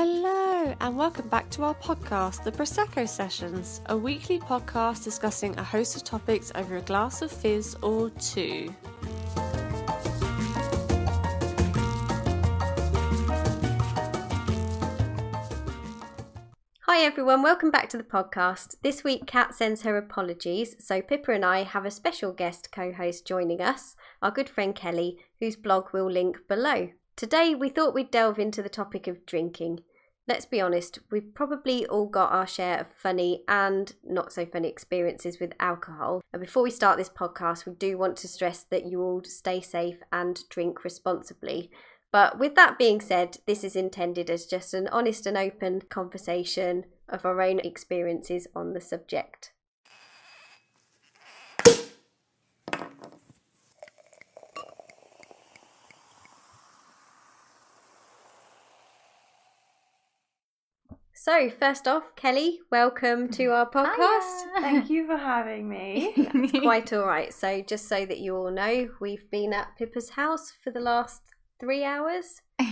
[0.00, 5.64] Hello, and welcome back to our podcast, The Prosecco Sessions, a weekly podcast discussing a
[5.64, 8.72] host of topics over a glass of fizz or two.
[16.82, 18.76] Hi everyone, welcome back to the podcast.
[18.84, 22.92] This week, Kat sends her apologies, so Pippa and I have a special guest co
[22.92, 26.90] host joining us, our good friend Kelly, whose blog we'll link below.
[27.16, 29.80] Today, we thought we'd delve into the topic of drinking.
[30.28, 34.68] Let's be honest, we've probably all got our share of funny and not so funny
[34.68, 36.20] experiences with alcohol.
[36.34, 39.62] And before we start this podcast, we do want to stress that you all stay
[39.62, 41.70] safe and drink responsibly.
[42.12, 46.84] But with that being said, this is intended as just an honest and open conversation
[47.08, 49.52] of our own experiences on the subject.
[61.28, 64.44] So, first off, Kelly, welcome to our podcast.
[64.62, 66.14] Thank you for having me.
[66.16, 67.34] That's quite all right.
[67.34, 71.20] So, just so that you all know, we've been at Pippa's house for the last
[71.60, 72.40] three hours.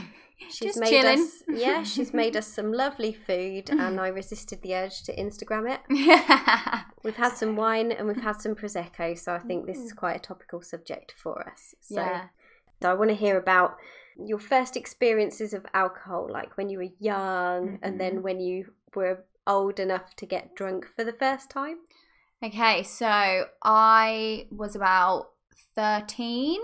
[0.48, 1.20] She's Just made chilling.
[1.20, 5.74] us, yeah, she's made us some lovely food, and I resisted the urge to Instagram
[5.74, 6.84] it.
[7.02, 10.16] We've had some wine and we've had some prosecco, so I think this is quite
[10.16, 11.74] a topical subject for us.
[11.80, 12.24] So, yeah.
[12.82, 13.76] so I want to hear about
[14.18, 19.24] your first experiences of alcohol, like when you were young, and then when you were
[19.46, 21.78] old enough to get drunk for the first time.
[22.42, 25.30] Okay, so I was about
[25.74, 26.60] 13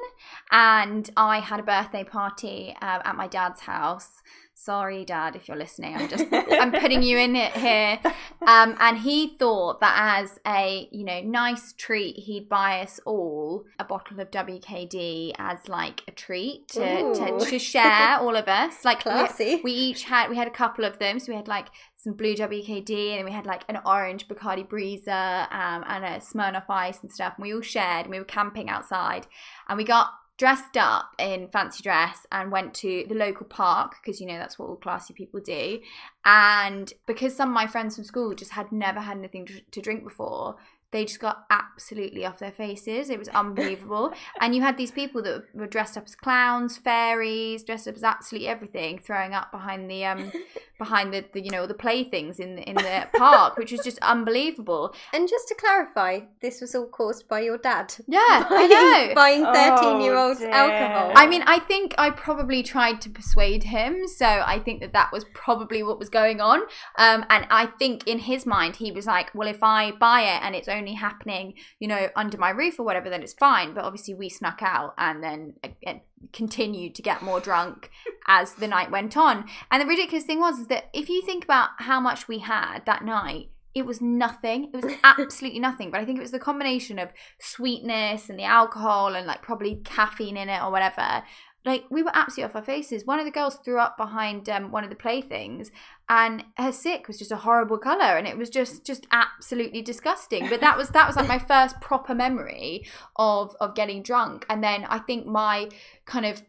[0.51, 4.23] and I had a birthday party um, at my dad's house.
[4.65, 5.97] Sorry, dad, if you're listening.
[5.97, 7.99] I'm just I'm putting you in it here.
[8.47, 13.65] Um, and he thought that as a you know nice treat, he'd buy us all
[13.79, 18.85] a bottle of WKD as like a treat to, to, to share all of us.
[18.85, 19.61] Like we- Classy.
[19.65, 22.35] we each had we had a couple of them so we had like some blue
[22.35, 26.99] WKD and then we had like an orange Bacardi Breezer um, and a Smirnoff Ice
[27.03, 29.27] and stuff and we all shared and we were camping outside
[29.69, 34.21] and we got dressed up in fancy dress and went to the local park because
[34.21, 35.81] you know that's what all classy people do.
[36.25, 40.05] And because some of my friends from school just had never had anything to, drink
[40.05, 40.57] before
[40.93, 43.11] they just got absolutely off their faces.
[43.11, 44.13] It was unbelievable.
[44.41, 48.05] and you had these people that were dressed up as clowns, fairies, dressed up as
[48.05, 50.31] absolutely everything, throwing up behind the um
[50.79, 53.99] behind the, the you know the playthings in the, in the park, which was just
[54.01, 54.95] unbelievable.
[55.13, 57.95] And just to clarify, this was all caused by your dad.
[58.07, 59.15] Yeah, I Buying- know.
[59.15, 60.51] Buying Oh, 13 year olds dear.
[60.51, 61.13] alcohol.
[61.15, 65.11] I mean, I think I probably tried to persuade him, so I think that that
[65.13, 66.61] was probably what was going on.
[66.99, 70.43] Um, and I think in his mind, he was like, "Well, if I buy it
[70.43, 73.85] and it's only happening, you know, under my roof or whatever, then it's fine." But
[73.85, 75.55] obviously, we snuck out and then
[75.87, 75.95] uh,
[76.33, 77.91] continued to get more drunk
[78.27, 79.47] as the night went on.
[79.71, 82.81] And the ridiculous thing was is that if you think about how much we had
[82.87, 83.49] that night.
[83.75, 84.65] It was nothing.
[84.65, 85.91] It was absolutely nothing.
[85.91, 87.09] But I think it was the combination of
[87.41, 91.23] sweetness and the alcohol and like probably caffeine in it or whatever.
[91.65, 93.07] Like we were absolutely off our faces.
[93.07, 95.71] One of the girls threw up behind um, one of the playthings,
[96.09, 100.49] and her sick was just a horrible color, and it was just just absolutely disgusting.
[100.49, 102.87] But that was that was like my first proper memory
[103.17, 105.69] of of getting drunk, and then I think my
[106.05, 106.43] kind of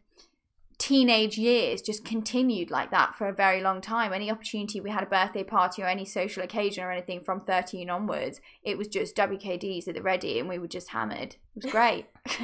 [0.84, 4.12] teenage years just continued like that for a very long time.
[4.12, 7.90] Any opportunity we had a birthday party or any social occasion or anything from 13
[7.90, 11.36] onwards, it was just WKDs at the ready and we were just hammered.
[11.56, 12.08] It was great.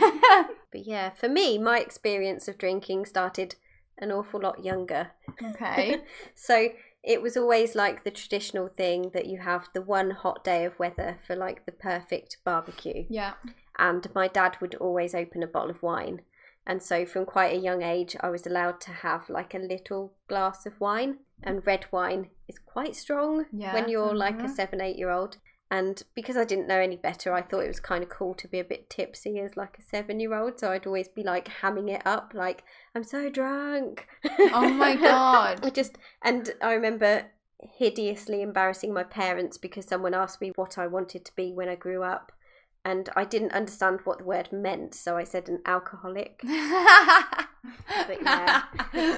[0.72, 3.56] But yeah, for me, my experience of drinking started
[3.98, 5.12] an awful lot younger.
[5.44, 6.02] okay.
[6.36, 6.70] So
[7.04, 10.78] it was always like the traditional thing that you have the one hot day of
[10.78, 13.06] weather for like the perfect barbecue.
[13.10, 13.34] Yeah.
[13.80, 16.22] And my dad would always open a bottle of wine.
[16.68, 20.14] And so from quite a young age, I was allowed to have like a little
[20.28, 21.20] glass of wine.
[21.42, 23.74] And red wine is quite strong Yeah.
[23.74, 24.56] when you're like a Mhm.
[24.56, 25.38] seven, eight year old.
[25.72, 28.48] And because I didn't know any better, I thought it was kind of cool to
[28.48, 30.60] be a bit tipsy as like a seven year old.
[30.60, 32.64] So I'd always be like hamming it up, like,
[32.96, 34.08] I'm so drunk.
[34.52, 35.64] Oh my God.
[35.64, 37.26] I just, and I remember
[37.62, 41.76] hideously embarrassing my parents because someone asked me what I wanted to be when I
[41.76, 42.32] grew up.
[42.86, 44.96] And I didn't understand what the word meant.
[44.96, 46.42] So I said an alcoholic.
[48.08, 48.64] But yeah.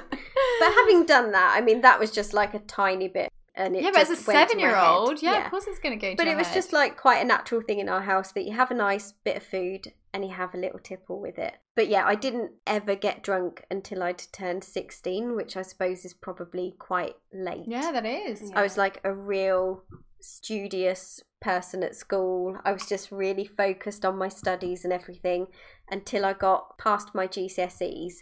[0.60, 3.32] But having done that, I mean, that was just like a tiny bit.
[3.54, 5.22] And it yeah, but as a just went to my seven year old, head.
[5.22, 6.54] yeah, of course it's going to go But it was head.
[6.54, 9.36] just like quite a natural thing in our house that you have a nice bit
[9.36, 11.54] of food and you have a little tipple with it.
[11.76, 16.14] But yeah, I didn't ever get drunk until I'd turned 16, which I suppose is
[16.14, 17.64] probably quite late.
[17.66, 18.50] Yeah, that is.
[18.54, 19.82] I was like a real
[20.20, 22.56] studious person at school.
[22.64, 25.46] I was just really focused on my studies and everything
[25.90, 28.14] until I got past my GCSEs,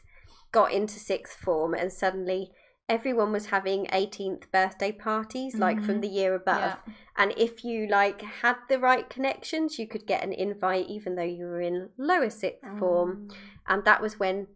[0.52, 2.50] got into sixth form, and suddenly
[2.96, 6.02] everyone was having 18th birthday parties like from Mhm.
[6.02, 6.92] the year above Yeah.
[7.20, 11.32] and if you like had the right connections you could get an invite even though
[11.38, 12.78] you were in lower sixth Mm.
[12.80, 13.28] form
[13.68, 14.48] and that was when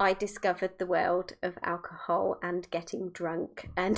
[0.00, 3.96] I discovered the world of alcohol and getting drunk and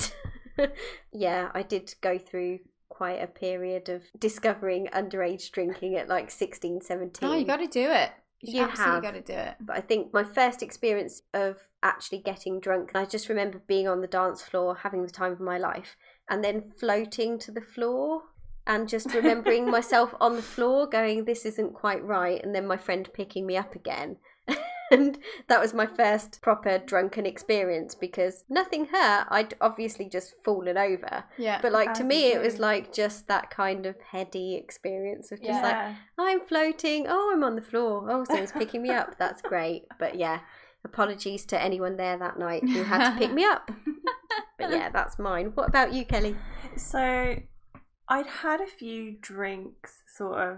[1.11, 6.81] yeah I did go through quite a period of discovering underage drinking at like 16
[6.81, 8.11] 17 Oh, you got to do it.
[8.41, 9.01] You have.
[9.01, 9.55] got to do it.
[9.59, 14.01] but I think my first experience of actually getting drunk, I just remember being on
[14.01, 15.97] the dance floor, having the time of my life,
[16.29, 18.21] and then floating to the floor
[18.67, 22.43] and just remembering myself on the floor going, This isn't quite right.
[22.43, 24.17] And then my friend picking me up again.
[24.91, 25.17] and
[25.47, 29.27] that was my first proper drunken experience because nothing hurt.
[29.29, 31.23] I'd obviously just fallen over.
[31.37, 31.59] Yeah.
[31.61, 35.49] But like to me, it was like just that kind of heady experience of just
[35.49, 35.61] Yeah.
[35.61, 35.95] like.
[36.17, 37.05] I'm floating.
[37.07, 38.07] Oh, I'm on the floor.
[38.09, 39.17] Oh, someone's picking me up.
[39.17, 39.83] That's great.
[39.99, 40.39] But yeah,
[40.85, 43.71] apologies to anyone there that night who had to pick me up.
[44.59, 45.51] But yeah, that's mine.
[45.53, 46.35] What about you, Kelly?
[46.75, 47.35] So
[48.09, 50.57] I'd had a few drinks, sort of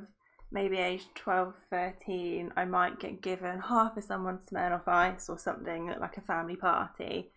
[0.52, 2.54] maybe age 12, 13.
[2.56, 6.56] I might get given half of someone's Smirnoff Ice or something at like a family
[6.56, 7.32] party.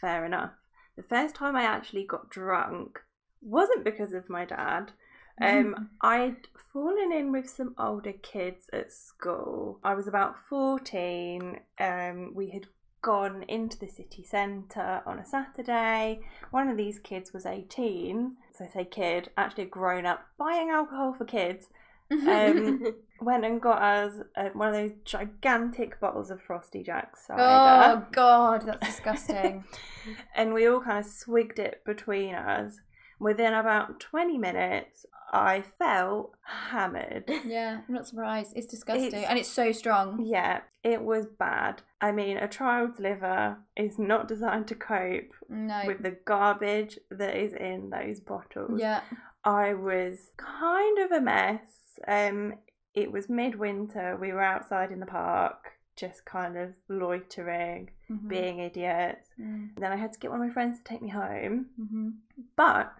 [0.00, 0.52] Fair enough.
[0.96, 3.00] The first time I actually got drunk
[3.40, 4.92] wasn't because of my dad.
[5.40, 9.78] Um, I'd fallen in with some older kids at school.
[9.84, 11.60] I was about 14.
[11.78, 12.66] Um, we had
[13.02, 16.20] gone into the city centre on a Saturday.
[16.50, 18.36] One of these kids was 18.
[18.52, 21.68] So I say kid, actually a grown up, buying alcohol for kids.
[22.10, 27.42] Um, went and got us uh, one of those gigantic bottles of Frosty Jack cider.
[27.42, 29.64] oh God, that's disgusting.
[30.34, 32.80] and we all kind of swigged it between us.
[33.20, 36.36] Within about 20 minutes, I felt
[36.70, 37.24] hammered.
[37.44, 38.52] yeah, I'm not surprised.
[38.56, 40.22] It's disgusting, It's- and it's so strong.
[40.24, 41.82] Yeah, it was bad.
[42.00, 45.82] I mean, a child's liver is not designed to cope No.
[45.84, 48.80] with the garbage that is in those bottles.
[48.80, 49.00] Yeah.
[49.44, 51.98] I was kind of a mess.
[52.06, 52.54] Um,
[52.94, 54.16] it was midwinter.
[54.16, 58.28] We were outside in the park, just kind of loitering, Mhm.
[58.28, 59.30] being idiots.
[59.38, 59.74] Mm.
[59.76, 61.70] Then I had to get one of my friends to take me home.
[61.78, 62.14] Mhm.
[62.56, 62.92] But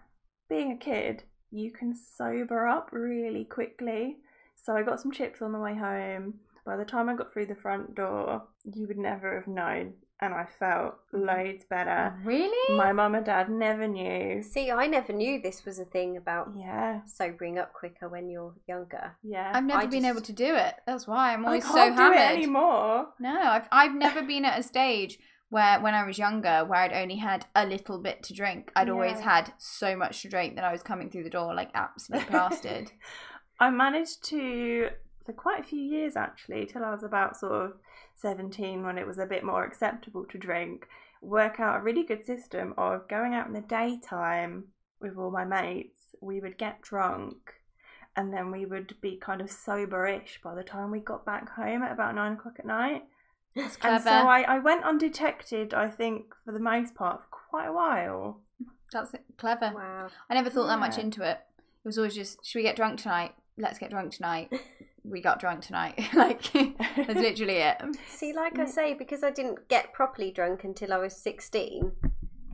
[0.47, 4.19] being a kid, you can sober up really quickly.
[4.55, 6.39] So I got some chips on the way home.
[6.65, 9.93] By the time I got through the front door, you would never have known.
[10.21, 11.25] And I felt mm-hmm.
[11.25, 12.13] loads better.
[12.25, 12.75] Really?
[12.77, 14.43] My mum and dad never knew.
[14.43, 18.53] See, I never knew this was a thing about Yeah, sobering up quicker when you're
[18.67, 19.15] younger.
[19.23, 19.51] yeah.
[19.53, 20.75] I've never I been just- able to do it.
[20.85, 22.17] That's why I'm I always can't so do hammered.
[22.19, 23.07] it anymore.
[23.19, 25.19] No, I've I've never been at a stage
[25.49, 28.71] where when I was younger where I'd only had a little bit to drink.
[28.75, 31.71] I'd always had so much to drink that I was coming through the door like
[31.73, 32.91] absolutely blasted.
[33.59, 34.89] I managed to
[35.25, 37.73] for quite a few years actually, till I was about sort of
[38.21, 40.87] 17 when it was a bit more acceptable to drink,
[41.21, 44.65] work out a really good system of going out in the daytime
[44.99, 46.15] with all my mates.
[46.21, 47.53] We would get drunk
[48.15, 51.83] and then we would be kind of soberish by the time we got back home
[51.83, 53.03] at about nine o'clock at night.
[53.55, 57.67] It's And so I, I went undetected, I think, for the most part, for quite
[57.67, 58.41] a while.
[58.91, 59.71] That's clever.
[59.73, 60.07] Wow.
[60.29, 61.39] I never thought that much into it.
[61.57, 63.33] It was always just, should we get drunk tonight?
[63.57, 64.51] Let's get drunk tonight.
[65.03, 65.99] we got drunk tonight.
[66.13, 67.81] like that's literally it.
[68.07, 71.91] See, like I say, because I didn't get properly drunk until I was 16,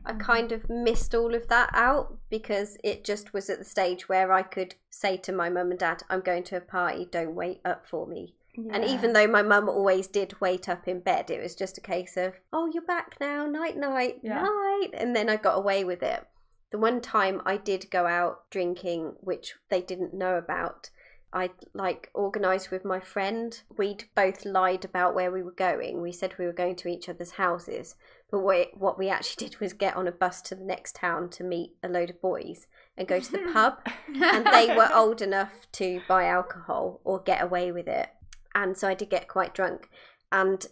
[0.04, 0.20] I mm.
[0.20, 4.32] kind of missed all of that out because it just was at the stage where
[4.32, 7.60] I could say to my mum and dad, I'm going to a party, don't wait
[7.64, 8.34] up for me.
[8.70, 11.82] And even though my mum always did wait up in bed, it was just a
[11.82, 14.42] case of, oh, you're back now, night, night, Yeah.
[14.42, 14.90] night.
[14.94, 16.26] And then I got away with it.
[16.70, 20.90] The one time I did go out drinking, which they didn't know about,
[21.36, 23.60] I like organised with my friend.
[23.76, 26.00] We'd both lied about where we were going.
[26.00, 27.94] We said we were going to each other's houses,
[28.30, 31.28] but we, what we actually did was get on a bus to the next town
[31.30, 32.66] to meet a load of boys
[32.96, 33.80] and go to the pub
[34.14, 38.08] and they were old enough to buy alcohol or get away with it.
[38.54, 39.90] And so I did get quite drunk.
[40.32, 40.64] And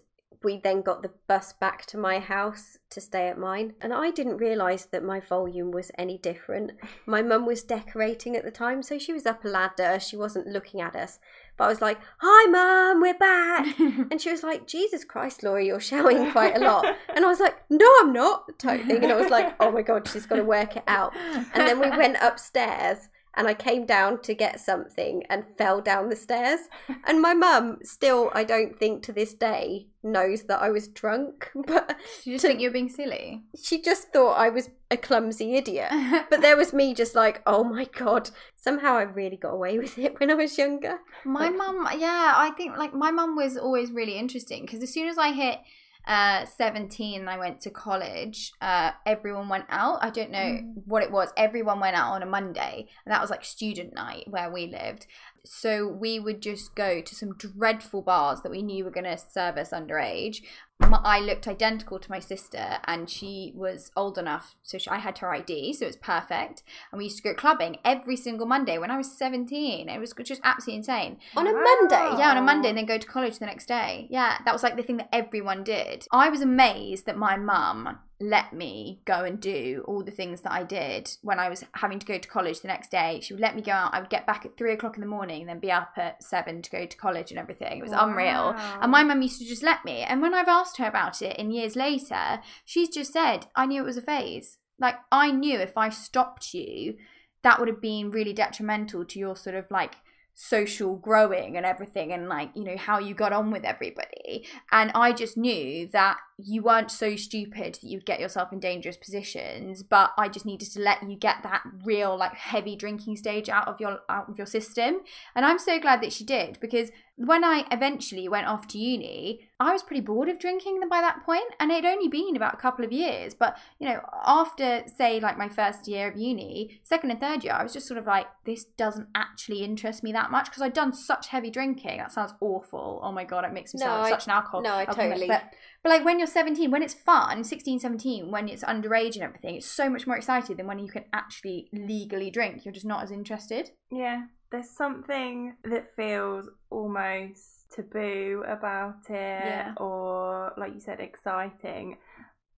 [0.45, 3.75] we then got the bus back to my house to stay at mine.
[3.81, 6.73] And I didn't realise that my volume was any different.
[7.07, 9.99] My mum was decorating at the time, so she was up a ladder.
[9.99, 11.19] She wasn't looking at us.
[11.57, 13.67] But I was like, Hi, mum, we're back.
[14.11, 16.85] And she was like, Jesus Christ, Laurie, you're shouting quite a lot.
[17.15, 19.03] And I was like, No, I'm not, type thing.
[19.03, 21.15] And I was like, Oh my God, she's got to work it out.
[21.17, 26.09] And then we went upstairs and I came down to get something and fell down
[26.09, 26.61] the stairs.
[27.07, 31.51] And my mum still, I don't think to this day, knows that I was drunk,
[31.67, 33.43] but you just to- think you're being silly?
[33.63, 35.91] she just thought I was a clumsy idiot.
[36.31, 38.31] But there was me just like, oh my god.
[38.57, 40.99] Somehow I really got away with it when I was younger.
[41.25, 45.09] My mum, yeah, I think like my mum was always really interesting because as soon
[45.09, 45.59] as I hit
[46.07, 48.53] uh, 17, I went to college.
[48.61, 49.99] Uh, everyone went out.
[50.03, 50.83] I don't know Mm.
[50.87, 51.31] what it was.
[51.37, 55.07] Everyone went out on a Monday, and that was like student night where we lived.
[55.47, 59.19] So we would just go to some dreadful bars that we knew were going to
[59.19, 60.43] serve us underage.
[60.83, 64.99] M- I looked identical to my sister, and she was old enough, so she, I
[64.99, 66.63] had her ID, so it was perfect.
[66.91, 69.89] And we used to go clubbing every single Monday when I was 17.
[69.89, 71.19] It was just absolutely insane.
[71.37, 71.63] On a Wow.
[71.63, 72.19] Monday?
[72.21, 74.09] Yeah, on a Monday and then go to college the next day.
[74.11, 76.07] Yeah, that was like the thing that everyone did.
[76.11, 80.53] I was amazed that my mum let me go and do all the things that
[80.53, 83.19] I did when I was having to go to college the next day.
[83.21, 83.93] She would let me go out.
[83.93, 86.23] I would get back at three o'clock in the morning and then be up at
[86.23, 87.79] seven to go to college and everything.
[87.79, 88.55] It was unreal.
[88.81, 90.03] And my mum used to just let me.
[90.03, 93.83] And when I've asked her about it in years later, she's just said, I knew
[93.83, 94.59] it was a phase.
[94.79, 96.97] Like, I knew if I stopped you,
[97.43, 99.97] that would have been really detrimental to your sort of like
[100.35, 104.91] social growing and everything and like you know how you got on with everybody and
[104.93, 109.83] i just knew that you weren't so stupid that you'd get yourself in dangerous positions
[109.85, 113.69] but i just needed to let you get that real like heavy drinking stage out
[113.69, 115.01] of your out of your system
[115.37, 119.49] and i'm so glad that she did because when I eventually went off to uni,
[119.61, 122.55] I was pretty bored of drinking by that point, and it had only been about
[122.55, 123.35] a couple of years.
[123.35, 127.53] But you know, after say like my first year of uni, second and third year,
[127.53, 130.73] I was just sort of like, this doesn't actually interest me that much because I'd
[130.73, 131.99] done such heavy drinking.
[131.99, 132.99] That sounds awful.
[133.01, 134.63] Oh my god, it makes me No, sound like I- such an alcohol.
[134.63, 135.11] no, I alcoholic.
[135.11, 135.43] totally- But
[135.85, 139.55] but like when you're 17, when it's fun, 16, 17, when it's underage and everything,
[139.55, 142.65] it's so much more excited than when you can actually legally drink.
[142.65, 143.71] You're just not as interested.
[143.93, 149.75] Yeah, there's something that feels almost taboo about it, Yeah.
[149.77, 151.99] or like you said, exciting.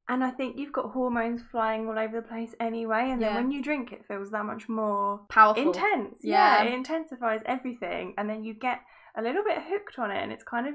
[0.08, 3.50] And I think you've got hormones flying all over the place anyway, and then when
[3.50, 5.64] you drink, it feels that much more Powerful.
[5.64, 6.18] intense.
[6.22, 6.62] Yeah.
[6.62, 6.68] Yeah.
[6.68, 8.82] it intensifies everything, and then you get
[9.16, 10.74] a little bit hooked on it, and it's kind of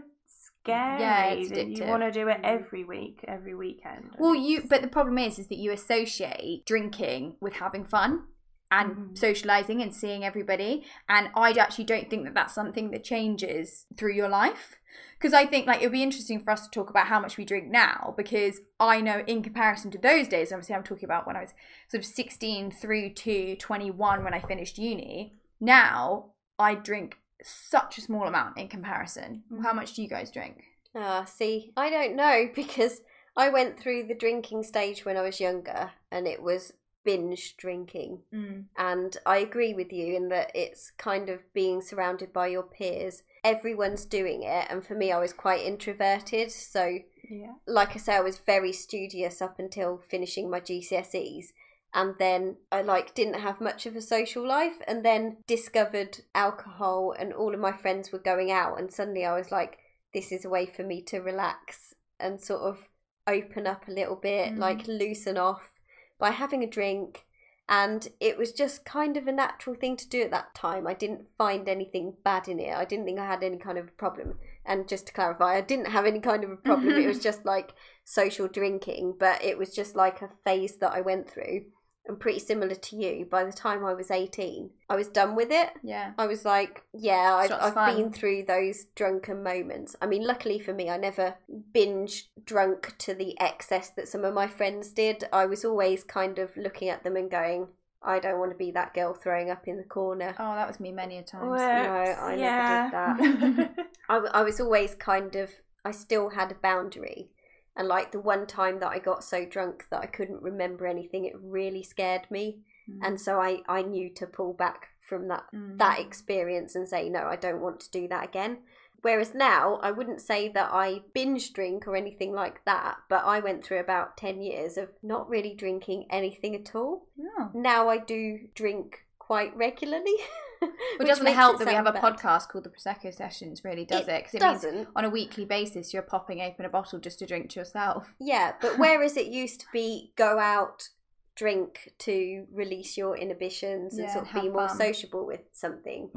[0.63, 2.43] scary Yeah, it's that you want to do it Mm.
[2.43, 4.15] every week, every weekend.
[4.17, 8.27] Well, you but the problem is is that you associate drinking with having fun
[8.71, 9.17] and Mhm.
[9.17, 14.13] socializing and seeing everybody and I actually don't think that that's something that changes through
[14.13, 14.77] your life
[15.17, 17.37] because I think like it would be interesting for us to talk about how much
[17.37, 21.27] we drink now because I know in comparison to those days obviously I'm talking about
[21.27, 21.53] when I was
[21.89, 28.01] sort of 16 through to 21 when I finished uni now I drink such a
[28.01, 30.63] small amount in comparison how much do you guys drink
[30.95, 33.01] Ah, see, I don't know because
[33.35, 38.19] I went through the drinking stage when I was younger and it was binge drinking.
[38.33, 38.65] mm.
[38.77, 43.23] And I agree with you in that it's kind of being surrounded by your peers.
[43.43, 44.67] Everyone's doing it.
[44.69, 46.51] And for me, I was quite introverted.
[46.51, 47.53] So, yeah.
[47.65, 51.45] like I say, I was very studious up until finishing my GCSEs.
[51.93, 57.13] And then I like didn't have much of a social life and then discovered alcohol
[57.17, 59.77] and all of my friends were going out and suddenly I was like,
[60.13, 62.87] this is a way for me to relax and sort of
[63.27, 64.57] open up a little bit, Mm.
[64.59, 65.71] like loosen off
[66.17, 67.25] by having a drink.
[67.69, 70.85] And it was just kind of a natural thing to do at that time.
[70.87, 72.75] I didn't find anything bad in it.
[72.75, 74.37] I didn't think I had any kind of problem.
[74.65, 76.93] And just to clarify, I didn't have any kind of a problem.
[76.95, 81.01] it was just like social drinking, but it was just like a phase that I
[81.01, 81.65] went through.
[82.07, 85.51] And pretty similar to you, by the time I was 18, I was done with
[85.51, 85.69] it.
[85.83, 87.95] yeah I was like, yeah, I've, I've fun.
[87.95, 89.95] been through those drunken moments.
[90.01, 91.35] I mean, luckily for me, I never
[91.73, 95.25] binge drunk to the excess that some of my friends did.
[95.31, 97.67] I was always kind of looking at them and going,
[98.03, 100.33] I don't want to be that girl throwing up in the corner.
[100.39, 101.47] Oh, that was me many a time.
[101.47, 103.67] Whoops, I never did yeah.
[104.09, 105.51] I was always kind of,
[105.85, 107.29] I still had a boundary.
[107.75, 111.25] And like the one time that I got so drunk that I couldn't remember anything,
[111.25, 112.59] it really scared me.
[113.01, 115.77] And so I, I knew to pull back from that Mm.
[115.77, 118.59] that experience and say no i don't want to do that again
[119.01, 123.39] whereas now i wouldn't say that i binge drink or anything like that but i
[123.39, 127.49] went through about 10 years of not really drinking anything at all Oh.
[127.53, 130.15] now i do drink quite regularly
[130.97, 132.03] which it doesn't help it that we have a bad.
[132.03, 134.23] podcast called the Prosecco Sessions, really, does it?
[134.25, 137.25] Because it, means doesn't on a weekly basis you're popping open a bottle just to
[137.25, 138.13] drink to yourself.
[138.19, 140.89] yeah but whereas it used to be go out
[141.35, 146.09] drink to release your inhibitions and Yeah, sort of be more sociable with something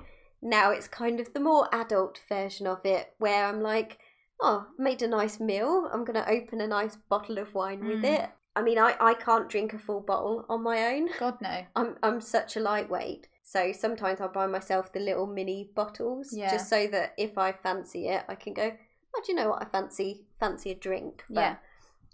[0.42, 3.98] now it's kind of the more adult version of it where i'm like
[4.42, 8.02] oh made a nice meal i'm going to open a nice bottle of wine with
[8.02, 8.20] Mm.
[8.24, 11.64] it i mean I, I can't drink a full bottle on my own God, no.
[11.76, 16.50] I'm, I'm such a lightweight so sometimes i'll buy myself the little mini bottles Yeah.
[16.50, 18.72] just so that if i fancy it i can go
[19.16, 21.56] oh do you know what i fancy fancy a drink but Yeah.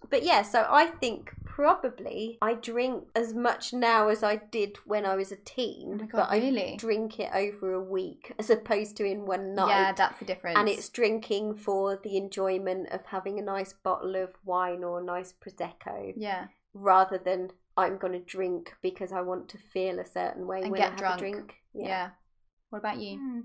[0.08, 5.04] But yeah, so I think probably I drink as much now as I did when
[5.04, 6.00] I was a teen.
[6.02, 6.76] Oh God, but I really?
[6.78, 9.68] drink it over a week as opposed to in one night.
[9.68, 10.56] Yeah, that's the difference.
[10.58, 15.04] and it's drinking for the enjoyment of having a nice bottle of wine or a
[15.04, 20.06] nice prosecco yeah, rather than I'm going to drink because I want to feel a
[20.06, 21.16] certain way And when get I have drunk.
[21.16, 21.54] a drink.
[21.74, 22.10] yeah.
[22.70, 23.18] What about you?
[23.18, 23.40] Hmm.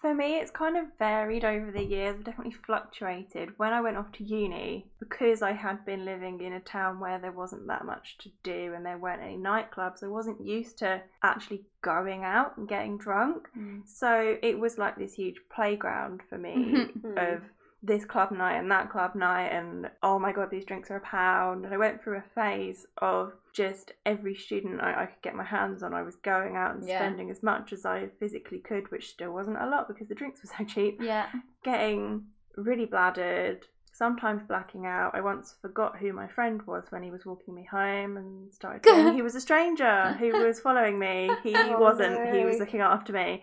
[0.00, 3.58] For me, it's kind of varied over the years, I've definitely fluctuated.
[3.58, 7.18] When I went off to uni, because I had been living in a town where
[7.18, 11.00] there wasn't that much to do and there weren't any nightclubs, I wasn't used to
[11.22, 13.48] actually going out and getting drunk.
[13.58, 13.88] Mm.
[13.88, 16.54] So it was like this huge playground for me
[17.02, 17.34] Mhm.
[17.34, 17.42] of
[17.82, 21.00] this club night and that club night and oh my god these drinks are a
[21.00, 21.64] pound.
[21.64, 25.44] And I went through a phase of just every student I, I could get my
[25.44, 26.98] hands on I was going out and Yeah.
[26.98, 30.40] spending as much as I physically could which still wasn't a lot because the drinks
[30.42, 30.98] were so cheap.
[31.00, 31.26] Yeah.
[31.64, 32.24] getting
[32.56, 35.14] really bladdered sometimes blacking out.
[35.14, 38.84] I once forgot who my friend was when he was walking me home and started
[38.84, 41.30] saying he was a stranger who was following me.
[41.42, 42.34] He Oh, wasn't.
[42.34, 43.42] He was looking after me.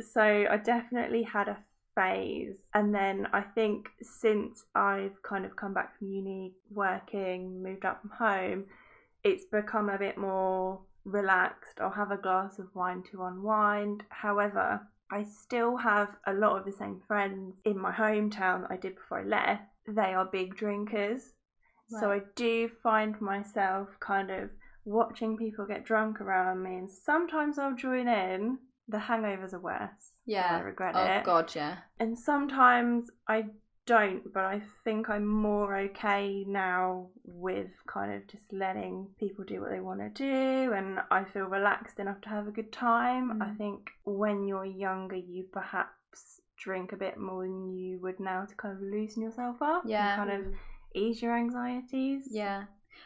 [0.00, 1.56] So I definitely had a
[1.98, 2.58] phase.
[2.74, 8.00] And then I think since I've kind of come back from uni working moved out
[8.00, 8.64] from home
[9.24, 11.80] it's become a bit more relaxed.
[11.80, 14.04] I'll have a glass of wine to unwind.
[14.10, 18.76] However I still have a lot of the same friends in my hometown that I
[18.76, 19.62] did before I left.
[19.88, 21.32] They are big drinkers.
[22.00, 24.50] So I do find myself kind of
[24.84, 28.58] watching people get drunk around me and sometimes I'll join in.
[28.88, 30.58] The hangovers are worse Yeah.
[30.58, 31.78] I regret Oh it God, yeah.
[31.98, 33.46] and sometimes I
[33.86, 39.62] don't, but I think I'm more okay now with kind of just letting people do
[39.62, 43.40] what they want to do, and I feel relaxed enough to have a good time.
[43.42, 43.56] I Mm.
[43.56, 48.54] think when you're younger, you perhaps drink a bit more than you would now to
[48.56, 50.20] kind of loosen yourself up Yeah.
[50.20, 50.54] and kind of
[50.94, 52.28] ease your anxieties.
[52.30, 52.64] Yeah.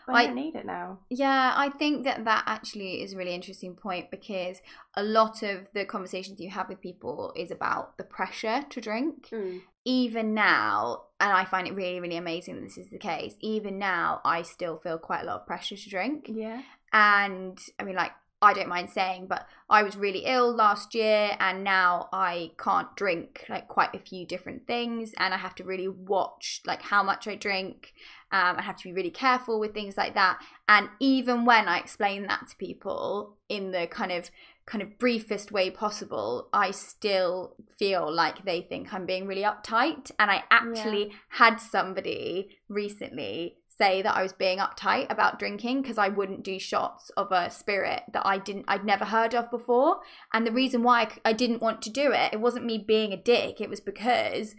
[0.08, 0.98] I I- don't need it now.
[1.10, 4.60] Yeah, I think that that actually is a really interesting point because
[4.94, 9.28] a lot of the conversations you have with people is about the pressure to drink.
[9.30, 9.62] Mm.
[9.84, 13.78] Even now, and I find it really, really amazing that this is the case, even
[13.78, 16.26] now, I still feel quite a lot of pressure to drink.
[16.32, 16.62] Yeah.
[16.92, 21.36] And I mean, like, I don't mind saying, but I was really ill last year,
[21.38, 25.64] and now I can't drink like quite a few different things, and I have to
[25.64, 27.94] really watch like how much I drink.
[28.32, 30.40] Um, I have to be really careful with things like that.
[30.68, 34.30] And even when I explain that to people in the kind of
[34.64, 40.10] kind of briefest way possible, I still feel like they think I'm being really uptight.
[40.18, 45.98] And I actually had somebody recently say that I was being uptight about drinking because
[45.98, 50.00] I wouldn't do shots of a spirit that I didn't I'd never heard of before.
[50.32, 53.16] And the reason why I didn't want to do it, it wasn't me being a
[53.16, 54.54] dick, it was because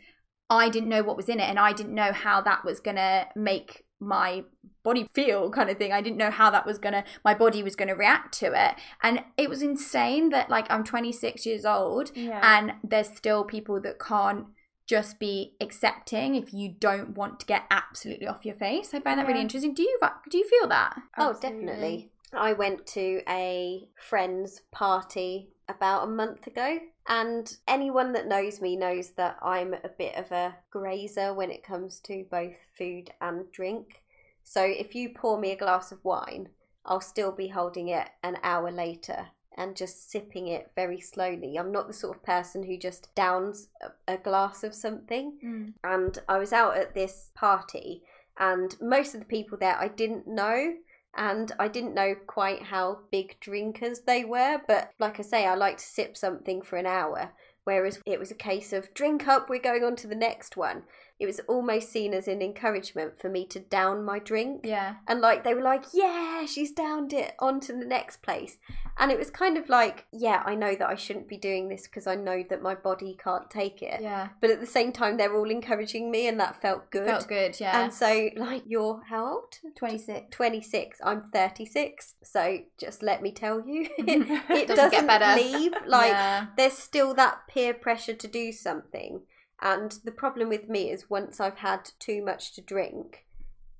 [0.49, 2.97] I didn't know what was in it and I didn't know how that was going
[2.97, 4.43] to make my
[4.84, 5.93] body feel kind of thing.
[5.93, 8.47] I didn't know how that was going to my body was going to react to
[8.53, 8.75] it.
[9.01, 12.39] And it was insane that like I'm 26 years old Yeah.
[12.43, 14.47] and there's still people that can't
[14.86, 18.93] just be accepting if you don't want to get absolutely off your face.
[18.93, 19.73] I find that really interesting.
[19.73, 19.97] Do you
[20.29, 20.99] do you feel that?
[21.17, 22.12] Oh, definitely.
[22.34, 28.76] I went to a friend's party about a month ago, and anyone that knows me
[28.76, 33.52] knows that I'm a bit of a grazer when it comes to both food and
[33.52, 34.04] drink.
[34.44, 36.50] So if you pour me a glass of wine,
[36.86, 41.58] I'll still be holding it an hour later and just sipping it very slowly.
[41.58, 43.68] I'm not the sort of person who just downs
[44.08, 45.74] a, glass of something mm.
[45.84, 48.02] and I was out at this party,
[48.39, 50.74] and most of the people there I didn't know,
[51.15, 54.62] and I didn't know quite how big drinkers they were.
[54.67, 58.32] But like I say, I like to sip something for an hour, whereas it was
[58.32, 60.84] a case of drink up, we're going on to the next one.
[61.19, 64.62] It was almost seen as an encouragement for me to down my drink.
[64.63, 64.95] Yeah.
[65.08, 68.58] And like they were like, yeah, she's downed it onto the next place.
[68.97, 71.88] And it was kind of like, yeah, I know that I shouldn't be doing this
[71.88, 74.02] because I know that my body can't take it.
[74.02, 74.30] Yeah.
[74.41, 77.08] But at the same time, they're all encouraging me, and that felt good.
[77.08, 77.84] Felt good, yeah.
[77.84, 79.58] And so, like, you're how old?
[79.78, 80.28] 26.
[80.30, 80.99] 26.
[81.04, 82.13] I'm 36.
[82.23, 85.41] So, just let me tell you, it Doesn't doesn't, get better.
[85.41, 85.73] leave.
[85.88, 86.47] Like, Yeah.
[86.58, 89.21] there's still that peer pressure to do something.
[89.63, 93.26] And the problem with me is once I've had too much to drink,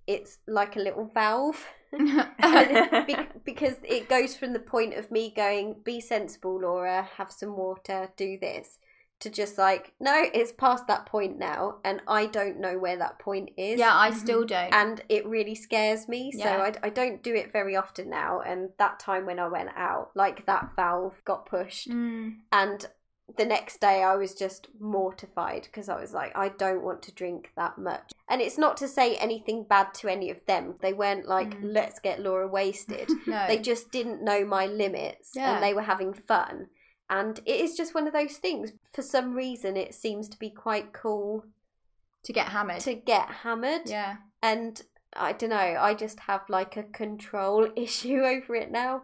[0.08, 1.64] it's like a little valve.
[3.46, 8.10] Because it goes from the point of me going, be sensible, Laura, have some water,
[8.16, 8.80] do this,
[9.20, 13.20] to just like, no, it's past that point now, and I don't know where that
[13.20, 13.80] point is.
[13.80, 14.74] yeah, I still don't.
[14.74, 16.72] And it really scares me, so Yeah.
[16.84, 18.40] I, I don't do it very often now.
[18.40, 22.38] And that time when I went out, like that valve got pushed, Mm.
[22.52, 22.86] and
[23.38, 27.12] the next day I was just mortified because I was like, I don't want to
[27.14, 28.12] drink that much.
[28.30, 30.76] And it's not to say anything bad to any of them.
[30.82, 31.74] They weren't like, Mm.
[31.74, 33.10] let's get Laura wasted.
[33.28, 33.48] No.
[33.48, 35.56] they just didn't know my limits Yeah.
[35.56, 36.68] and they were having fun.
[37.10, 38.74] And it is just one of those things.
[38.94, 41.46] For some reason, it seems to be quite cool
[42.24, 42.80] to get hammered.
[42.82, 43.84] to get hammered.
[43.90, 44.18] yeah.
[44.42, 44.82] And
[45.16, 49.04] I don't know, I just have like a control issue over it now.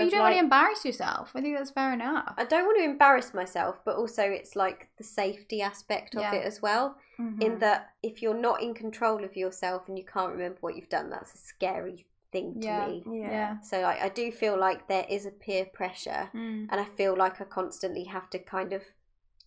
[0.00, 1.32] But you don't want to embarrass yourself.
[1.34, 2.34] I think that's fair enough.
[2.36, 6.34] I don't want to embarrass myself, but also it's like the safety aspect of Yeah.
[6.34, 6.96] it as well.
[7.18, 7.42] Mhm.
[7.42, 10.88] In that if you're not in control of yourself and you can't remember what you've
[10.88, 12.86] done, that's a scary thing to Yeah.
[12.86, 13.02] me.
[13.06, 13.60] yeah.
[13.60, 16.68] So I, I do feel like there is a peer pressure, Mm.
[16.70, 18.82] and I feel like I constantly have to kind of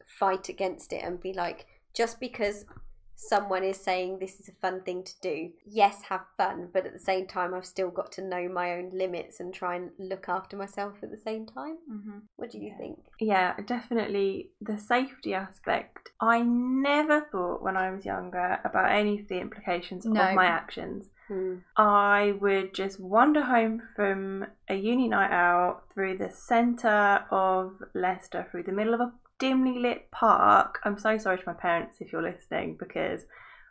[0.06, 2.66] fight against it and be like, just because
[3.16, 6.94] someone is saying this is a fun thing to do, yes, have fun, but at
[6.94, 10.28] the same time, I've still got to know my own limits and try and look
[10.28, 11.78] after myself at the same time.
[11.90, 12.22] Mhm.
[12.36, 12.78] What do you Yeah.
[12.78, 13.00] think?
[13.20, 16.12] Yeah, definitely the safety aspect.
[16.20, 20.22] I never thought when I was younger about any of the implications No.
[20.30, 21.10] of my actions.
[21.28, 21.60] Hmm.
[21.78, 28.46] I would just wander home from a uni night out through the centre of Leicester,
[28.52, 30.80] through the middle of a dimly lit park.
[30.84, 33.26] I'm so sorry to my parents if you're listening because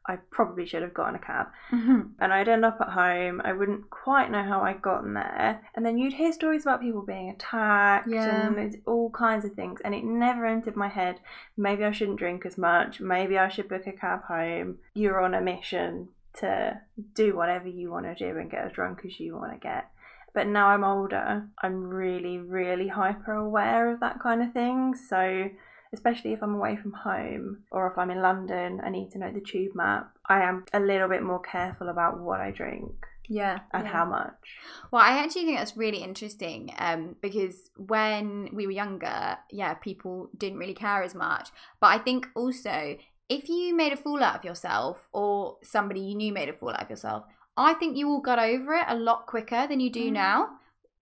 [0.05, 1.47] I probably should have gotten a cab.
[1.71, 2.11] Mhm.
[2.19, 3.41] And I'd end up at home.
[3.45, 5.61] I wouldn't quite know how I'd gotten there.
[5.77, 8.49] And then you'd hear stories about people being attacked Yeah.
[8.49, 9.81] and all kinds of things.
[9.83, 11.21] And it never entered my head
[11.57, 13.01] maybe I shouldn't drink as much.
[13.01, 14.79] Maybe I should book a cab home.
[14.95, 16.81] You're on a mission to
[17.15, 19.89] do whatever you want to do and get as drunk as you want to get.
[20.35, 24.95] But now I'm older, I'm really, really hyper aware of that kind of thing.
[24.95, 25.49] So,
[25.93, 29.31] especially if I'm away from home or if I'm in London, I need to know
[29.31, 30.11] the tube map.
[30.27, 32.95] I am a little bit more careful about what I drink
[33.29, 33.59] Yeah.
[33.75, 33.93] and Yeah.
[33.93, 34.59] how much.
[34.91, 40.31] Well, I actually think that's really interesting um, because when we were younger, yeah, people
[40.39, 41.51] didn't really care as much.
[41.79, 42.97] But I think also,
[43.29, 46.71] if you made a fool out of yourself or somebody you knew made a fool
[46.71, 47.25] out of yourself,
[47.57, 50.13] I think you all got over it a lot quicker than you do Mm.
[50.13, 50.49] now.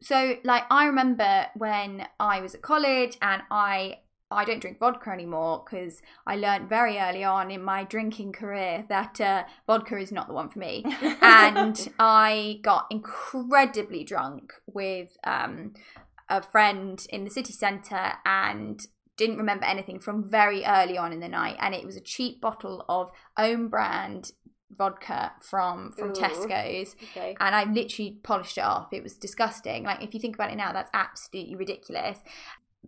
[0.03, 4.01] So, like, I remember when I was at college and I.
[4.33, 8.85] I don't drink vodka anymore because I learned very early on in my drinking career
[8.89, 10.85] that uh, vodka is not the one for me
[11.21, 15.75] and I got incredibly drunk with um,
[16.29, 18.81] a friend in the city centre and
[19.17, 21.57] didn't remember anything from very early on in the night.
[21.59, 24.31] And it was a cheap bottle of own brand
[24.77, 26.13] vodka from from Ooh.
[26.13, 27.37] Tesco's, Okay.
[27.41, 28.93] and I literally polished it off.
[28.93, 29.85] It was disgusting.
[29.85, 32.19] Like if you think about it now, that's absolutely ridiculous.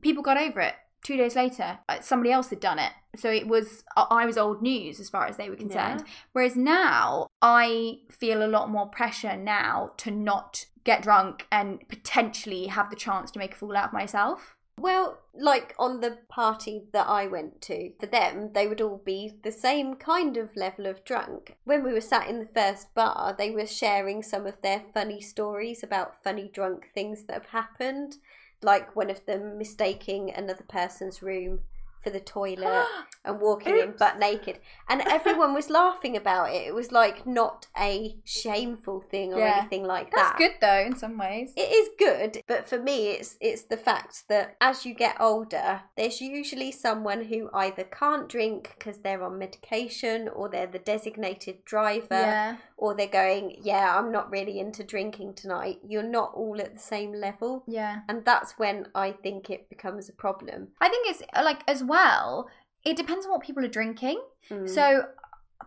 [0.00, 0.74] People got over it.
[1.04, 4.38] Two days later, uh, somebody else had done it, so it was I I was
[4.38, 6.04] old news as far as they were concerned.
[6.32, 12.66] Whereas now, I feel a lot more pressure now to not get drunk and potentially
[12.68, 14.56] have the chance to make a fool out of myself.
[14.82, 19.32] Well, like on the party that I went to, for them, they would all be
[19.44, 21.54] the same kind of level of drunk.
[21.62, 25.20] When we were sat in the first bar, they were sharing some of their funny
[25.20, 28.16] stories about funny drunk things that have happened,
[28.60, 31.60] like one of them mistaking another person's room
[32.02, 32.86] for the toilet
[33.24, 34.58] and walking in butt naked.
[34.88, 36.66] And everyone was laughing about it.
[36.66, 39.58] It was like not a shameful thing or Yeah.
[39.58, 40.36] anything like That's that.
[40.38, 41.52] That's good though, in some ways.
[41.56, 45.82] It is good, but for me, it's it's the fact that as you get older,
[45.96, 51.64] there's usually someone who either can't drink because they're on medication, or they're the designated
[51.64, 56.60] driver, yeah, or they're going, "Yeah, I'm not really into drinking tonight." You're not all
[56.60, 58.00] at the same level, yeah.
[58.08, 60.68] and that's when I think it becomes a problem.
[60.80, 62.50] I think it's uh, like as well.
[62.84, 64.20] It depends on what people are drinking.
[64.50, 64.68] Mm.
[64.68, 65.04] So,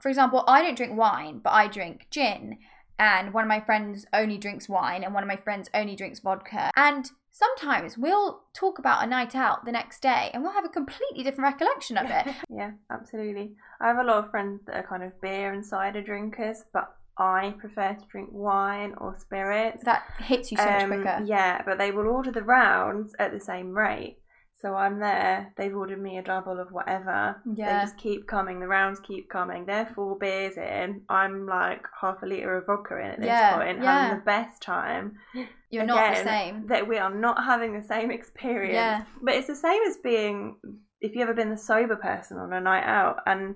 [0.01, 2.58] for example, I don't drink wine, but I drink gin.
[2.99, 6.19] And one of my friends only drinks wine, and one of my friends only drinks
[6.19, 6.69] vodka.
[6.75, 10.69] And sometimes we'll talk about a night out the next day and we'll have a
[10.69, 12.34] completely different recollection of it.
[12.49, 13.56] Yeah, absolutely.
[13.82, 16.95] I have a lot of friends that are kind of beer and cider drinkers, but
[17.17, 19.84] I prefer to drink wine or spirits.
[19.86, 21.21] that hits you so much Um, quicker.
[21.25, 24.17] Yeah, but they will order the rounds at the same rate.
[24.58, 27.41] So I'm there, they've ordered me a double of whatever.
[27.45, 27.80] Yeah.
[27.80, 29.65] They just keep coming, the rounds keep coming.
[29.65, 31.01] They're four beers in.
[31.10, 33.99] I'm like half a litre of vodka in at this Yeah, point, yeah.
[34.04, 35.13] having the best time.
[35.69, 36.67] You're not the same.
[36.67, 38.73] That we are not having the same experience.
[38.75, 39.04] Yeah.
[39.21, 40.56] But it's the same as being
[41.01, 43.56] if you've ever been the sober person on a night out and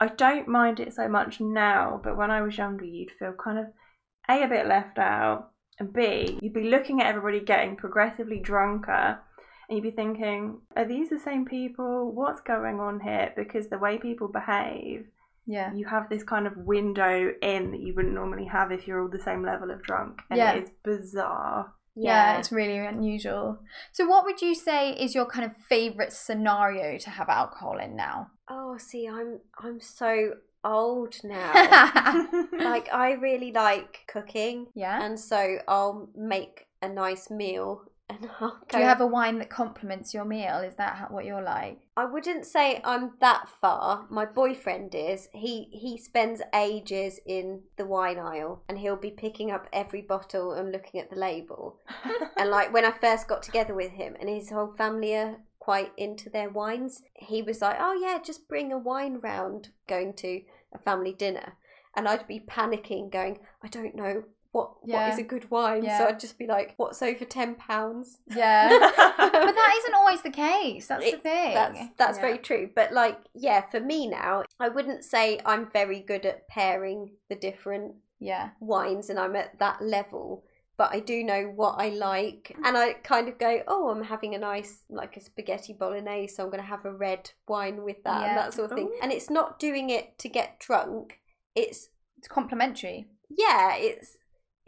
[0.00, 3.58] I don't mind it so much now, but when I was younger you'd feel kind
[3.58, 3.66] of
[4.28, 9.18] A a bit left out and B, you'd be looking at everybody getting progressively drunker
[9.68, 12.12] and you'd be thinking, Are these the same people?
[12.12, 13.32] What's going on here?
[13.36, 15.06] Because the way people behave,
[15.46, 15.72] Yeah.
[15.74, 19.08] you have this kind of window in that you wouldn't normally have if you're all
[19.08, 20.20] the same level of drunk.
[20.30, 20.52] And Yeah.
[20.52, 21.74] it is bizarre.
[22.04, 23.58] Yeah, it's really unusual.
[23.92, 27.96] So, what would you say is your kind of favorite scenario to have alcohol in
[27.96, 28.28] now?
[28.48, 30.34] Oh, see, I'm I'm so
[30.64, 31.52] old now.
[32.52, 35.04] like I really like cooking, yeah.
[35.04, 37.82] and so I'll make a nice meal
[38.22, 38.58] and I'll go.
[38.70, 40.58] Do you have a wine that complements your meal?
[40.58, 41.78] Is that what you're like?
[41.96, 44.06] I wouldn't say I'm that far.
[44.08, 45.28] My boyfriend is.
[45.32, 50.52] He he spends ages in the wine aisle and he'll be picking up every bottle
[50.52, 51.80] and looking at the label.
[52.36, 55.92] and like when I first got together with him and his whole family are quite
[55.98, 60.40] into their wines, he was like, "Oh yeah, just bring a wine round going to
[60.72, 61.58] a family dinner."
[61.94, 65.12] And I'd be panicking going, "I don't know what what Yeah.
[65.12, 65.98] is a good wine." Yeah.
[65.98, 68.68] So I'd just be like, "What's over 10 pounds?" Yeah.
[69.16, 70.86] but that isn't always the case.
[70.86, 71.54] That's the thing.
[71.54, 72.22] That's that's Yeah.
[72.22, 72.70] very true.
[72.74, 77.36] But like, yeah, for me now, I wouldn't say I'm very good at pairing the
[77.36, 78.50] different yeah.
[78.60, 80.44] wines and I'm at that level.
[80.76, 84.36] But I do know what I like, and I kind of go, "Oh, I'm having
[84.36, 88.04] a nice like a spaghetti bolognese, so I'm going to have a red wine with
[88.04, 88.98] that and that sort of thing." Ooh.
[89.02, 91.18] And it's not doing it to get drunk.
[91.56, 93.08] It's It's complimentary.
[93.28, 94.17] yeah, it's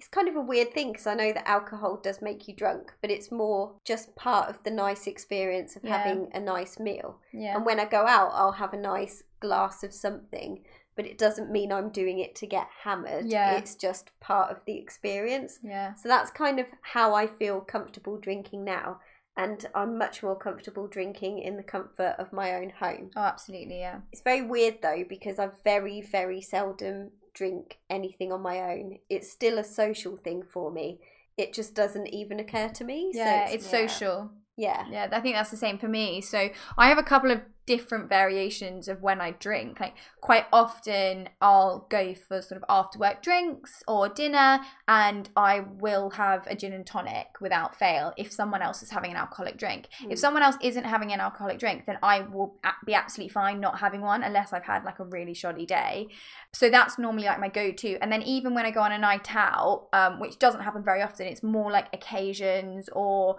[0.01, 2.95] it's kind of a weird thing because I know that alcohol does make you drunk,
[3.03, 5.99] but it's more just part of the nice experience of Yeah.
[5.99, 7.19] having a nice meal.
[7.35, 7.55] Yeah.
[7.55, 10.65] And when I go out, I'll have a nice glass of something,
[10.97, 13.27] but it doesn't mean I'm doing it to get hammered.
[13.27, 13.59] Yeah.
[13.59, 15.59] It's just part of the experience.
[15.63, 15.93] yeah.
[15.97, 19.01] So that's kind of how I feel comfortable drinking now.
[19.37, 23.11] And I'm much more comfortable drinking in the comfort of my own home.
[23.17, 23.81] Oh, absolutely.
[23.81, 24.01] Yeah.
[24.13, 28.99] It's very weird though, because I very, very seldom drink anything on my own.
[29.09, 30.99] It's still a social thing for me.
[31.37, 33.11] It just doesn't even occur to me.
[33.15, 33.47] Yeah.
[33.47, 33.71] so it's yeah.
[33.71, 34.31] social.
[34.57, 34.87] yeah.
[34.91, 36.21] Yeah, I think that's the same for me.
[36.21, 37.41] So I have a couple of
[37.71, 39.79] different variations of when I drink.
[39.79, 45.61] Like quite often I'll go for sort of after work drinks or dinner and I
[45.61, 49.57] will have a gin and tonic without fail if someone else is having an alcoholic
[49.57, 49.87] drink.
[50.03, 50.11] Mm.
[50.11, 53.79] If someone else isn't having an alcoholic drink, then I will be absolutely fine not
[53.79, 56.09] having one unless I've had like a really shoddy day.
[56.53, 57.99] So that's normally like my go-to.
[58.03, 61.03] And then even when I go on a night out, um, which doesn't happen very
[61.03, 63.37] often, it's more like occasions or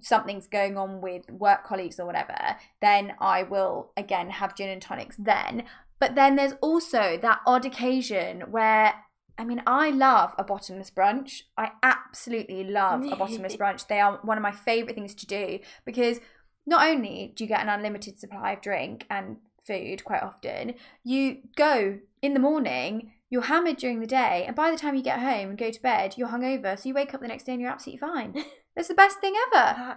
[0.00, 2.36] something's going on with work colleagues or whatever,
[2.80, 5.64] then I will again have gin and tonics then.
[5.98, 8.94] But then there's also that odd occasion where
[9.38, 11.42] I mean, I love a bottomless brunch.
[11.56, 13.86] I absolutely love a bottomless brunch.
[13.86, 16.20] They are one of my favorite things to do because
[16.66, 21.38] not only do you get an unlimited supply of drink and food quite often, you
[21.56, 25.20] go in the morning, you're hammered during the day, and by the time you get
[25.20, 26.78] home and go to bed, you're hungover.
[26.78, 28.44] So you wake up the next day and you're absolutely fine.
[28.76, 29.94] It's the best thing ever.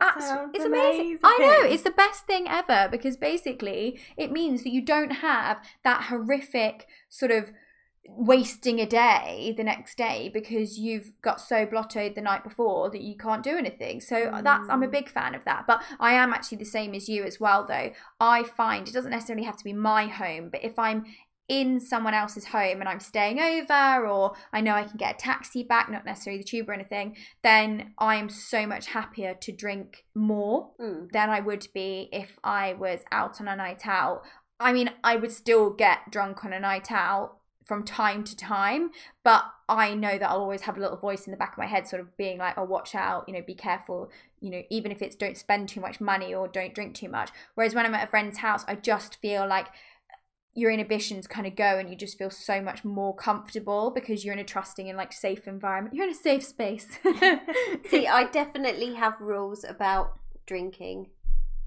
[0.53, 0.65] It's amazing.
[0.65, 1.19] amazing.
[1.23, 5.57] I know, it's the best thing ever because basically it means that you don't have
[5.83, 7.51] that horrific sort of
[8.07, 13.01] wasting a day the next day because you've got so blottoed the night before that
[13.01, 13.99] you can't do anything.
[13.99, 14.91] So that's I'm a Mm.
[14.91, 15.65] big fan of that.
[15.65, 17.91] But I am actually the same as you as well though.
[18.19, 21.05] I find it doesn't necessarily have to be my home, but if I'm
[21.47, 25.17] in someone else's home and I'm staying over or I know I can get a
[25.17, 29.51] taxi back, not necessarily the tube or anything, then I am so much happier to
[29.51, 31.11] drink more Mm.
[31.11, 34.23] than I would be if I was out on a night out.
[34.59, 38.91] I mean, I would still get drunk on a night out from time to time,
[39.23, 41.65] but I know that I'll always have a little voice in the back of my
[41.65, 44.91] head, sort of being like, oh, watch out, you know, be careful, you know, even
[44.91, 47.31] if it's don't spend too much money or don't drink too much.
[47.55, 49.67] Whereas when I'm at a friend's house, I just feel like
[50.55, 54.33] your inhibitions kind of go and you just feel so much more comfortable because you're
[54.33, 55.93] in a trusting and like safe environment.
[55.93, 56.87] You're in a safe space.
[57.89, 61.09] See, I definitely have rules about drinking,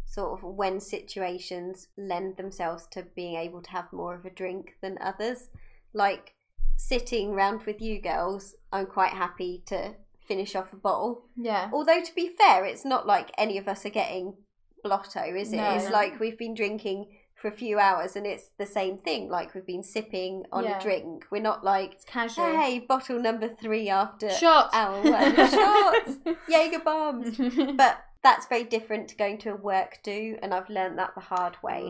[0.07, 4.77] sort of when situations lend themselves to being able to have more of a drink
[4.81, 5.51] than others.
[5.93, 6.35] Like
[6.79, 9.97] sitting round with you girls, I'm quite happy to
[10.27, 11.25] finish off a bottle.
[11.37, 11.69] yeah.
[11.75, 14.35] Although, to be fair, it's not like any of us are getting
[14.83, 15.57] blotto, is it?
[15.57, 15.75] No.
[15.75, 17.09] It's like we've been drinking
[17.41, 19.29] for a few hours and it's the same thing.
[19.31, 20.79] Like we've been sipping on Yeah.
[20.79, 21.25] a drink.
[21.31, 22.47] We're not like, It's casual.
[22.57, 24.75] hey, bottle number three after Shots.
[24.75, 25.35] hour one.
[25.51, 26.19] Shots.
[26.49, 27.39] Jaeger bombs.
[27.77, 31.21] But that's very different to going to a work do, and I've learned that the
[31.21, 31.85] hard way.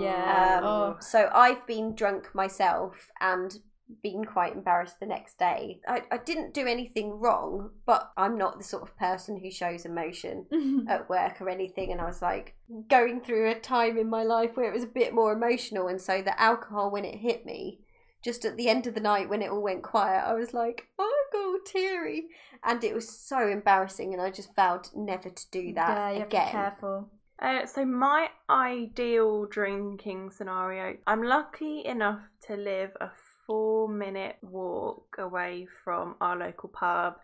[0.00, 0.60] Yeah.
[0.60, 0.96] Um, Oh.
[1.00, 3.58] So I've been drunk myself and
[4.02, 5.80] been quite embarrassed the next day.
[5.86, 9.84] I, I didn't do anything wrong, but I'm not the sort of person who shows
[9.84, 11.92] emotion at work or anything.
[11.92, 12.54] And I was like
[12.88, 15.88] going through a time in my life where it was a bit more emotional.
[15.88, 17.80] And so the alcohol, when it hit me,
[18.22, 20.88] just at the end of the night when it all went quiet, I was like,
[20.98, 22.28] oh, all teary.
[22.62, 24.12] And it was so embarrassing.
[24.12, 26.46] And I just vowed never to do that yeah, you have to again.
[26.46, 27.10] be careful.
[27.40, 33.10] Uh, so my ideal drinking scenario, I'm lucky enough to live a
[33.46, 37.14] four minute walk away from our local pub.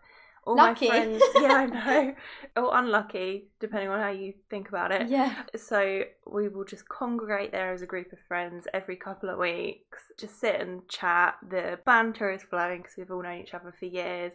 [0.45, 0.87] all Lucky.
[0.87, 2.15] my friends, yeah, I know,
[2.55, 5.07] or unlucky, depending on how you think about it.
[5.07, 5.43] Yeah.
[5.55, 9.99] So we will just congregate there as a group of friends every couple of weeks,
[10.17, 11.35] just sit and chat.
[11.47, 14.31] The banter is flowing because we've all known each other for years.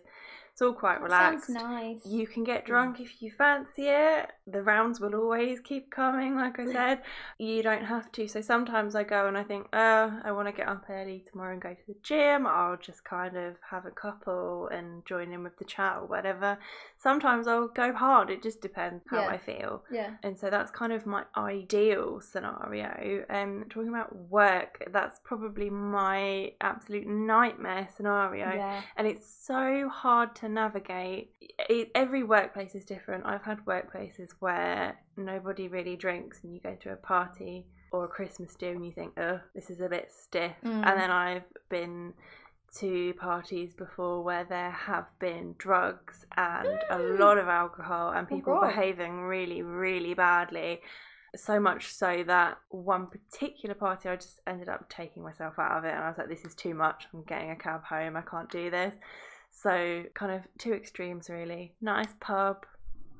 [0.56, 1.48] It's all quite relaxed.
[1.48, 2.06] Sounds nice.
[2.06, 4.30] You can get drunk if you fancy it.
[4.46, 7.02] The rounds will always keep coming, like I said.
[7.36, 8.26] you don't have to.
[8.26, 11.52] So sometimes I go and I think, oh, I want to get up early tomorrow
[11.52, 12.46] and go to the gym.
[12.46, 16.56] I'll just kind of have a couple and join in with the chat or whatever.
[16.96, 18.30] Sometimes I'll go hard.
[18.30, 19.28] It just depends how Yeah.
[19.28, 19.82] I feel.
[19.92, 20.12] Yeah.
[20.22, 23.26] And so that's kind of my ideal scenario.
[23.28, 28.80] Um, talking about work, that's probably my absolute nightmare scenario Yeah.
[28.96, 31.32] and it's so hard to navigate.
[31.68, 33.24] It, every workplace is different.
[33.26, 38.08] I've had workplaces where nobody really drinks, and you go to a party or a
[38.08, 40.86] Christmas do, and you think, "Oh, this is a bit stiff." Mm.
[40.86, 42.12] And then I've been
[42.78, 48.34] to parties before where there have been drugs and a lot of alcohol and Oh,
[48.34, 48.68] people God.
[48.68, 50.82] behaving really, really badly.
[51.36, 55.84] So much so that one particular party, I just ended up taking myself out of
[55.84, 57.06] it, and I was like, "This is too much.
[57.12, 58.16] I'm getting a cab home.
[58.16, 58.94] I can't do this."
[59.66, 61.72] So, kind of two extremes, really.
[61.80, 62.64] Nice pub,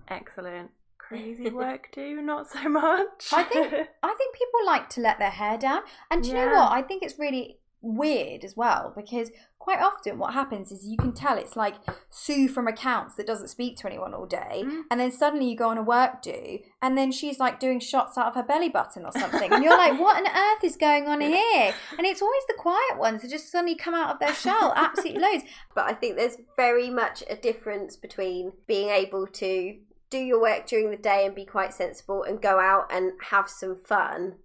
[0.06, 0.70] excellent.
[0.96, 3.32] Crazy work, do not so much.
[3.32, 3.72] I think
[4.04, 6.70] I think people like to let their hair down, and do you know what?
[6.70, 11.12] I think it's really weird as well because quite often what happens is you can
[11.12, 11.75] tell it's like
[12.11, 14.83] Sue from accounts that doesn't speak to anyone all day, Mm.
[14.90, 18.16] and then suddenly you go on a work do, and then she's like doing shots
[18.16, 21.09] out of her belly button or something, and you're like, what on earth is going
[21.09, 21.75] on here?
[21.99, 25.20] And it's always the quiet ones that just suddenly come out of their shell, absolutely
[25.22, 25.44] loads.
[25.75, 29.77] But I think there's very much a difference between being able to
[30.09, 33.49] do your work during the day and be quite sensible and go out and have
[33.51, 34.37] some fun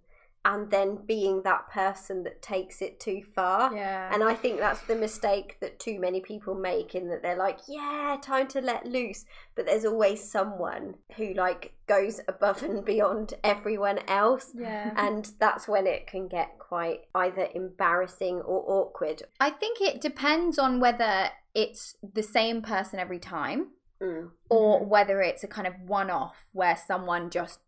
[0.44, 3.74] and then being that person that takes it too far.
[3.74, 4.12] Yeah.
[4.12, 7.58] And I think that's the mistake that too many people make in that they're like,
[7.68, 9.24] yeah, time to let loose.
[9.54, 14.50] But there's always someone who like goes above and beyond everyone else.
[14.54, 14.92] yeah.
[14.96, 19.22] And that's when it can get quite either embarrassing or awkward.
[19.38, 23.68] I think it depends on whether it's the same person every time
[24.02, 24.30] Mm.
[24.50, 27.60] or whether it's a kind of one off where someone just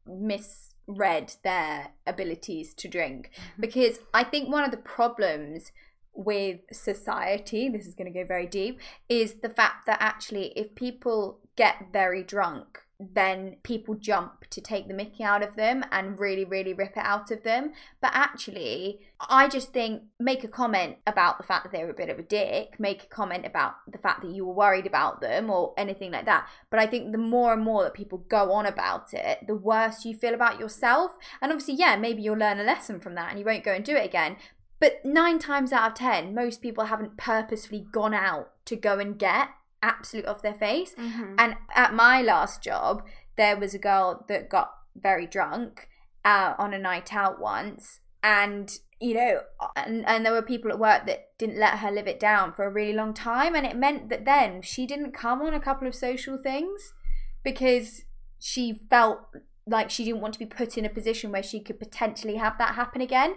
[0.87, 3.31] misread their abilities to drink.
[3.35, 3.61] Mm-hmm.
[3.61, 5.73] Because I think one of the problems
[6.15, 10.75] with society, this is going to go very deep, is the fact that actually, if
[10.75, 16.19] people get very drunk, then people jump to take the mickey out of them and
[16.19, 17.73] really, really rip it out of them.
[18.01, 22.09] But actually, I just think make a comment about the fact that they're a bit
[22.09, 25.51] of a dick, make a comment about the fact that you were worried about them
[25.51, 26.49] or anything like that.
[26.71, 30.05] But I think the more and more that people go on about it, the worse
[30.05, 31.17] you feel about yourself.
[31.41, 33.85] And obviously, yeah, maybe you'll learn a lesson from that and you won't go and
[33.85, 34.37] do it again.
[34.81, 39.19] But nine times out of ten, most people haven't purposefully gone out to go and
[39.19, 39.49] get
[39.85, 40.95] absolute off their face.
[40.95, 41.35] Mhm.
[41.39, 45.89] And at my last job, there was a girl that got very drunk
[46.25, 48.01] uh, on a night out once.
[48.23, 49.41] And, you know,
[49.77, 52.65] and, and there were people at work that didn't let her live it down for
[52.65, 53.55] a really long time.
[53.55, 56.95] And it meant that then she didn't come on a couple of social things
[57.43, 58.05] because
[58.39, 59.21] she felt
[59.67, 62.57] like she didn't want to be put in a position where she could potentially have
[62.59, 63.35] that happen again.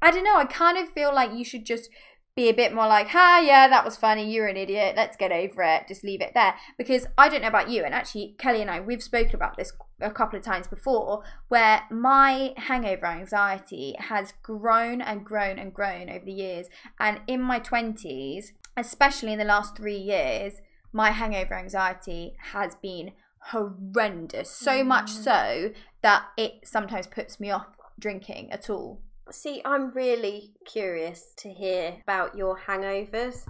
[0.00, 0.36] I don't know.
[0.36, 1.90] I kind of feel like you should just
[2.38, 4.32] be a bit more like, ha, yeah, that was funny.
[4.32, 4.94] You're an idiot.
[4.96, 5.88] Let's get over it.
[5.88, 6.54] Just leave it there.
[6.76, 9.72] Because I don't know about you, and actually, Kelly and I, we've spoken about this
[10.00, 16.08] a couple of times before, where my hangover anxiety has grown and grown and grown
[16.08, 16.68] over the years.
[17.00, 20.60] And in my 20s, especially in the last three years,
[20.92, 23.14] my hangover anxiety has been
[23.50, 24.48] horrendous.
[24.48, 25.24] So much mm.
[25.24, 25.70] so
[26.02, 27.66] that it sometimes puts me off
[27.98, 29.00] drinking at all.
[29.30, 33.46] See, I'm really curious to hear about your hangovers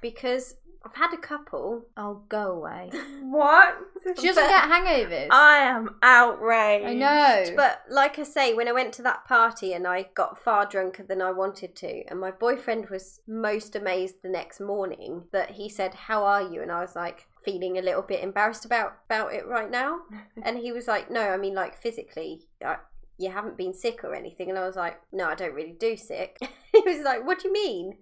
[0.00, 1.84] because I've had a couple.
[1.96, 2.90] Oh, go away.
[3.22, 3.78] What?
[4.04, 5.28] She doesn't get hangovers.
[5.30, 6.86] I am outraged.
[6.86, 7.44] I know.
[7.56, 11.02] But like I say, when I went to that party and I got far drunker
[11.02, 15.70] than I wanted to, and my boyfriend was most amazed the next morning that he
[15.70, 19.32] said, "How are you?" and I was like feeling a little bit embarrassed about about
[19.32, 20.00] it right now,
[20.42, 22.76] and he was like, "No, I mean like physically." I,
[23.22, 25.96] you haven't been sick or anything, and I was like, "No, I don't really do
[25.96, 26.38] sick."
[26.72, 27.96] he was like, "What do you mean?"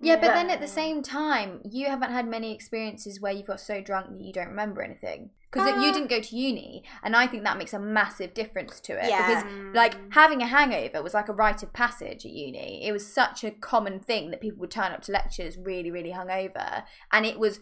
[0.00, 3.60] yeah, but then at the same time, you haven't had many experiences where you've got
[3.60, 5.30] so drunk that you don't remember anything.
[5.50, 5.92] Because you Uh.
[5.92, 9.08] didn't go to uni, and I think that makes a massive difference to it.
[9.10, 9.26] Yeah.
[9.26, 12.84] Because like having a hangover was like a rite of passage at uni.
[12.86, 16.12] It was such a common thing that people would turn up to lectures really, really
[16.12, 17.60] hungover, and it was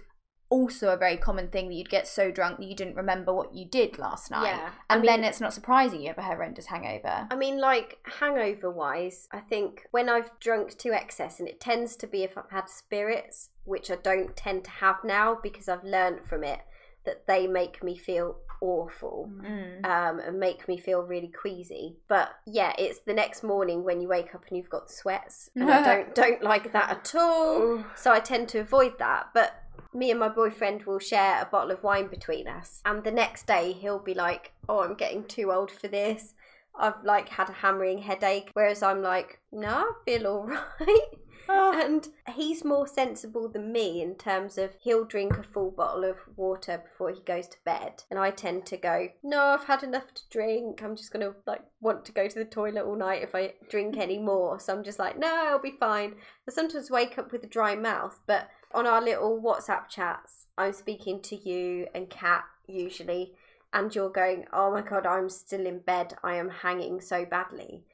[0.50, 3.54] also a very common thing that you'd get so drunk that you didn't remember what
[3.54, 4.48] you did last night.
[4.48, 7.28] Yeah, I And mean- then it's not surprising you have a horrendous hangover.
[7.30, 11.96] I mean, like hangover wise, I think when I've drunk to excess, and it tends
[11.96, 15.84] to be if I've had spirits, which I don't tend to have now because I've
[15.84, 16.60] learned from it
[17.04, 19.30] that they make me feel awful.
[19.40, 19.86] Mm.
[19.86, 21.96] Um, and make me feel really queasy.
[22.08, 25.70] But yeah, it's the next morning when you wake up and you've got sweats, and
[25.70, 27.84] I don't don't like that at all.
[27.96, 29.28] So I tend to avoid that.
[29.32, 29.54] But
[29.94, 33.46] me and my boyfriend will share a bottle of wine between us, and the next
[33.46, 36.34] day he'll be like, "Oh, I'm getting too old for this.
[36.78, 40.46] I've like had a hammering headache," whereas I'm like, "No, I feel all
[40.80, 41.08] right."
[41.52, 42.06] Oh, And
[42.36, 46.78] he's more sensible than me in terms of he'll drink a full bottle of water
[46.78, 48.04] before he goes to bed.
[48.08, 50.80] And I tend to go, No, I've had enough to drink.
[50.82, 53.96] I'm just gonna like want to go to the toilet all night if I drink
[53.96, 54.60] any more.
[54.60, 56.14] So I'm just like, No, I'll be fine.
[56.48, 60.72] I sometimes wake up with a dry mouth, but on our little WhatsApp chats, I'm
[60.72, 63.34] speaking to you and Kat usually,
[63.72, 66.14] and you're going, Oh my god, I'm still in bed.
[66.22, 67.84] I am hanging so badly.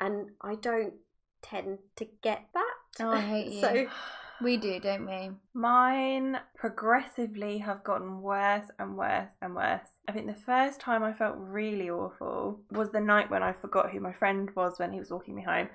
[0.00, 0.94] And I don't
[1.42, 2.74] tend to get that.
[3.00, 3.60] Oh, I hate you.
[3.60, 3.86] So
[4.42, 5.30] We do, don't we?
[5.54, 9.88] Mine progressively have gotten worse and worse and worse.
[10.08, 13.90] I think the first time I felt really awful was the night when I forgot
[13.90, 15.68] who my friend was when he was walking me home.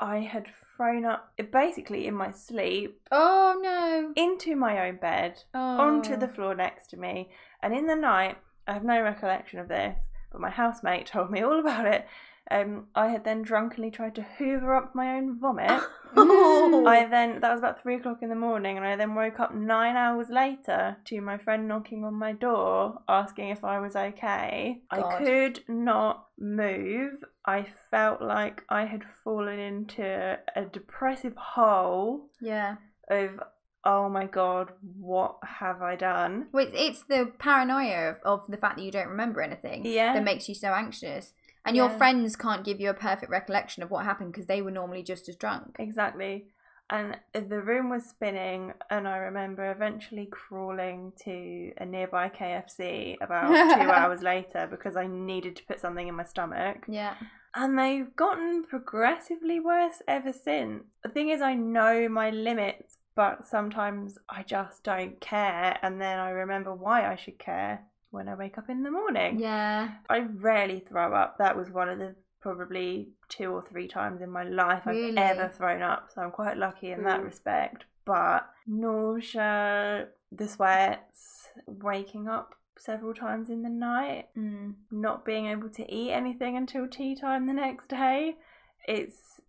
[0.00, 0.46] I had
[0.76, 4.12] thrown up basically in my sleep Oh no.
[4.16, 5.58] into my own bed Oh.
[5.60, 7.30] onto the floor next to me.
[7.62, 9.96] And in the night, I have no recollection of this,
[10.32, 12.06] but my housemate told me all about it.
[12.50, 15.82] Um, I had then drunkenly tried to hoover up my own vomit.
[16.16, 16.84] Oh.
[16.88, 19.54] I then that was about three o'clock in the morning, and I then woke up
[19.54, 24.82] nine hours later to my friend knocking on my door asking if I was okay.
[24.90, 27.22] I could not move.
[27.46, 32.76] I felt like I had fallen into a depressive hole Yeah.
[33.08, 33.40] of
[33.82, 36.48] oh my god, what have I done?
[36.52, 40.12] Well, it's, it's the paranoia of, of the fact that you don't remember anything Yeah.
[40.12, 41.32] that makes you so anxious.
[41.64, 41.98] And your Yeah.
[41.98, 45.28] friends can't give you a perfect recollection of what happened because they were normally just
[45.28, 45.76] as drunk.
[45.78, 46.46] Exactly.
[46.88, 53.50] And the room was spinning, and I remember eventually crawling to a nearby KFC about
[53.78, 56.86] two hours later because I needed to put something in my stomach.
[56.88, 57.14] Yeah.
[57.54, 60.84] And they've gotten progressively worse ever since.
[61.04, 66.18] The thing is, I know my limits, but sometimes I just don't care, and then
[66.18, 69.38] I remember why I should care when I wake up in the morning.
[69.38, 69.90] Yeah.
[70.08, 71.38] I rarely throw up.
[71.38, 75.16] That was one of the probably two or three times in my life Really?
[75.18, 76.08] I've ever thrown up.
[76.14, 77.24] So I'm quite lucky in that Mm.
[77.24, 77.84] respect.
[78.06, 84.74] But nausea, the sweats, waking up several times in the night, Mm.
[84.90, 88.38] not being able to eat anything until tea time the next day.
[88.88, 89.40] It's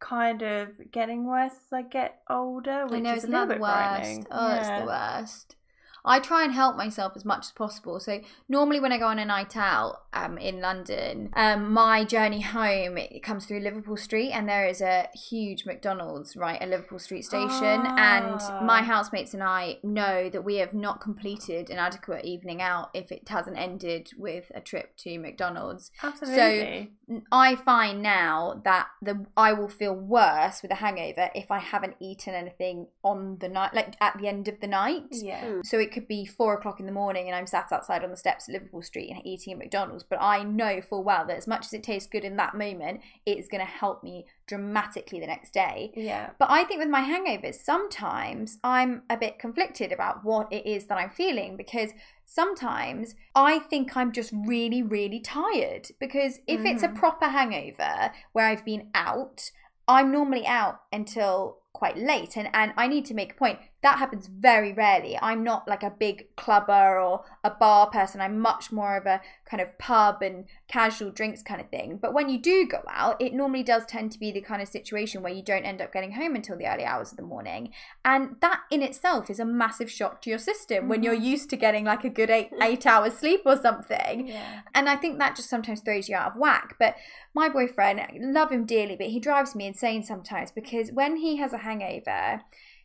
[0.00, 3.46] kind of getting worse as I get older, which I know is it's a little
[3.46, 3.72] not the bit worst.
[3.74, 4.26] frightening.
[4.30, 5.56] Oh, it's the worst.
[6.04, 7.98] I try and help myself as much as possible.
[7.98, 12.42] So normally when I go on a night out um, in London, um, my journey
[12.42, 16.98] home it comes through Liverpool Street, and there is a huge McDonald's right at Liverpool
[16.98, 17.48] Street Station.
[17.84, 17.94] Ah.
[17.96, 22.90] And my housemates and I know that we have not completed an adequate evening out
[22.94, 25.90] if it hasn't ended with a trip to McDonald's.
[26.02, 26.92] Absolutely.
[27.08, 31.58] So I find now that the I will feel worse with a hangover if I
[31.58, 35.04] haven't eaten anything on the night, like at the end of the night.
[35.10, 35.60] yeah.
[35.64, 38.16] So it could be four o'clock in the morning and I'm sat outside on the
[38.16, 40.02] steps at Liverpool Street and eating at McDonald's.
[40.02, 43.00] But I know full well that as much as it tastes good in that moment,
[43.24, 45.92] it is going to help me dramatically the next day.
[45.96, 46.30] Yeah.
[46.38, 50.86] But I think with my hangovers, sometimes I'm a bit conflicted about what it is
[50.86, 51.92] that I'm feeling because
[52.26, 55.88] sometimes I think I'm just really, really tired.
[56.00, 56.96] Because if it's a Mhm.
[56.96, 59.50] proper hangover where I've been out,
[59.86, 63.58] I'm normally out until quite late and, and I need to make a point.
[63.84, 65.18] That happens very rarely.
[65.20, 68.18] I'm not like a big clubber or a bar person.
[68.22, 71.98] I'm much more of a kind of pub and casual drinks kind of thing.
[72.00, 74.68] But when you do go out, it normally does tend to be the kind of
[74.68, 77.74] situation where you don't end up getting home until the early hours of the morning.
[78.06, 81.22] And that in itself is a massive shock to your system when you're mm-hmm.
[81.22, 84.28] used to getting like a good eight eight hours sleep or something.
[84.28, 84.62] Yeah.
[84.74, 86.76] And I think that just sometimes throws you out of whack.
[86.78, 86.96] But
[87.34, 91.36] my boyfriend, I love him dearly, but he drives me insane sometimes because when he
[91.36, 92.40] has a hangover,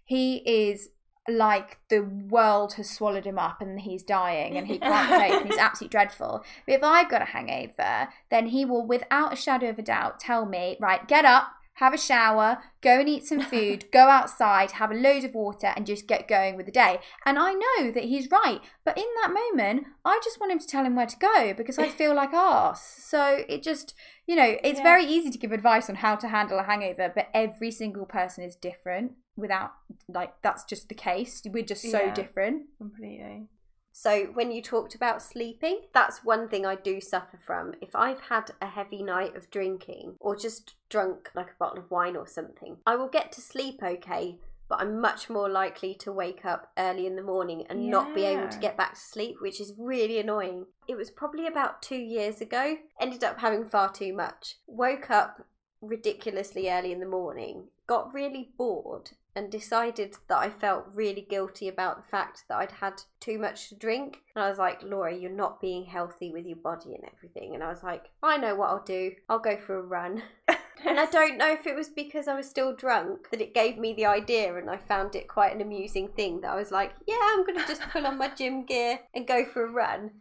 [0.10, 0.89] he is
[1.28, 5.45] like the world has swallowed him up and he's dying and he can't cope and
[5.45, 6.43] he's absolutely dreadful.
[6.66, 10.20] But if I've got a hangover, then he will, without a shadow of a doubt,
[10.20, 14.72] tell me, right, get up, have a shower, go and eat some food, go outside,
[14.72, 16.97] have a load of water, and just get going with the day.
[17.24, 20.66] And I know that he's right, but in that moment, I just want him to
[20.68, 22.82] tell him where to go because I feel like arse.
[22.82, 23.93] So it just,
[24.26, 24.84] you know, it's Yeah.
[24.84, 28.43] very easy to give advice on how to handle a hangover, but every single person
[28.43, 29.12] is different.
[29.40, 29.72] Without
[30.08, 31.42] like that's just the case.
[31.46, 32.14] We're just so Yeah.
[32.14, 32.68] different.
[32.78, 33.48] Completely.
[33.92, 37.74] So, when you talked about sleeping, that's one thing I do suffer from.
[37.82, 41.92] If I've had a heavy night of drinking or just drunk like a bottle of
[41.92, 44.38] wine or something, I will get to sleep okay,
[44.70, 48.24] but I'm much more likely to wake up early in the morning and not be
[48.24, 50.68] able to get back to sleep, which is really annoying.
[50.88, 54.60] It was probably about two years ago, ended up having far too much.
[54.68, 55.46] Woke up
[55.82, 61.70] ridiculously early in the morning, got really bored, and decided that I felt really guilty
[61.70, 64.20] about the fact that I'd had too much to drink.
[64.36, 67.56] And I was like, Laura, you're not being healthy with your body and everything.
[67.56, 69.14] And I was like, I know what I'll do.
[69.30, 70.24] I'll go for a run.
[70.50, 73.78] and I don't know if it was because I was still drunk that it gave
[73.78, 76.92] me the idea and I found it quite an amusing thing that I was like,
[77.08, 80.12] yeah, I'm going to just pull on my gym gear and go for a run.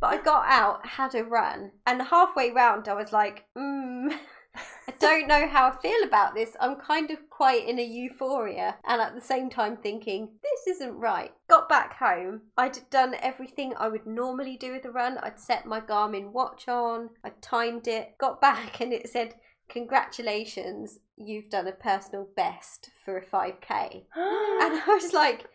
[0.00, 4.16] But I got out, had a run, and halfway round I was like, mm,
[4.54, 6.56] I don't know how I feel about this.
[6.60, 10.96] I'm kind of quite in a euphoria and at the same time thinking, this isn't
[10.96, 11.32] right.
[11.48, 12.42] Got back home.
[12.56, 15.18] I'd done everything I would normally do with a run.
[15.18, 19.34] I'd set my Garmin watch on, I timed it, got back and it said,
[19.68, 24.04] Congratulations, you've done a personal best for a 5k.
[24.60, 25.46] And I was like,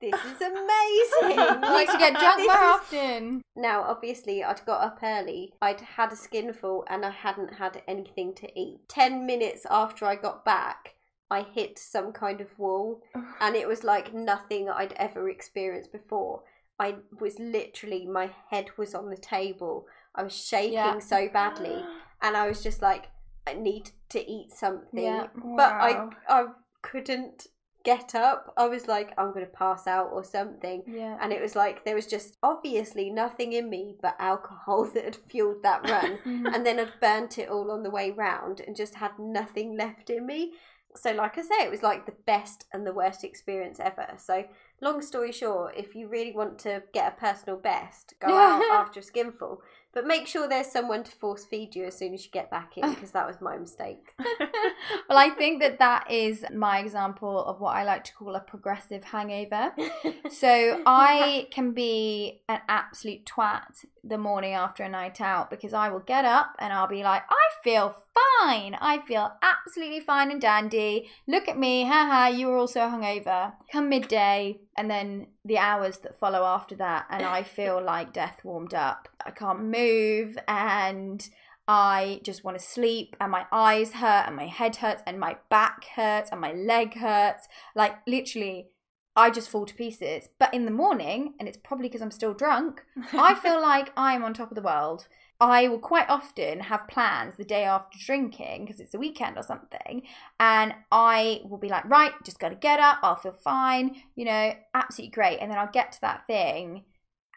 [0.00, 1.36] this is amazing.
[1.62, 3.42] Like to get drunk this more is often.
[3.56, 5.52] now, obviously, I'd got up early.
[5.62, 8.80] I'd had a skinful and I hadn't had anything to eat.
[8.88, 10.94] Ten minutes after I got back,
[11.30, 13.02] I hit some kind of wall,
[13.40, 16.42] and it was like nothing I'd ever experienced before.
[16.78, 19.86] I was literally, my head was on the table.
[20.14, 20.98] I was shaking Yeah.
[20.98, 21.82] so badly,
[22.22, 23.06] and I was just like,
[23.46, 25.02] I need to eat something.
[25.04, 25.28] Yeah.
[25.56, 26.46] But I, I
[26.82, 27.46] couldn't
[27.86, 28.52] get up.
[28.56, 30.82] I was like, I'm going to pass out or something.
[30.86, 31.16] Yeah.
[31.22, 35.16] and it was like there was just obviously nothing in me but alcohol that had
[35.16, 36.18] fueled that run.
[36.26, 36.46] Mm-hmm.
[36.46, 40.10] And then I'd burnt it all on the way round and just had nothing left
[40.10, 40.54] in me.
[40.96, 44.06] So like I say it was like the best and the worst experience ever.
[44.16, 44.44] So
[44.80, 49.00] long story short if you really want to get a personal best go out after
[49.00, 49.62] a skinful
[49.96, 52.76] but make sure there's someone to force feed you as soon as you get back
[52.76, 54.14] in because that was my mistake
[55.08, 58.40] well, I think that that is my example of what I like to call a
[58.40, 59.72] progressive hangover.
[60.28, 65.88] So I can be an absolute twat the morning after a night out because I
[65.88, 67.94] will get up and I'll be like, I feel
[68.40, 68.74] fine.
[68.74, 71.08] I feel absolutely fine and dandy.
[71.26, 73.52] Look at me, haha, you were also hungover.
[73.72, 78.40] Come midday and then the hours that follow after that, and I feel like death
[78.44, 79.08] warmed up.
[79.26, 81.28] I can't move and
[81.68, 85.36] I just want to sleep, and my eyes hurt, and my head hurts, and my
[85.50, 87.48] back hurts, and my leg hurts.
[87.74, 88.68] Like, literally,
[89.16, 90.28] I just fall to pieces.
[90.38, 94.22] But in the morning, and it's probably because I'm still drunk, I feel like I'm
[94.22, 95.08] on top of the world.
[95.40, 99.42] I will quite often have plans the day after drinking because it's a weekend or
[99.42, 100.02] something,
[100.38, 104.24] and I will be like, right, just got to get up, I'll feel fine, you
[104.24, 105.38] know, absolutely great.
[105.40, 106.84] And then I'll get to that thing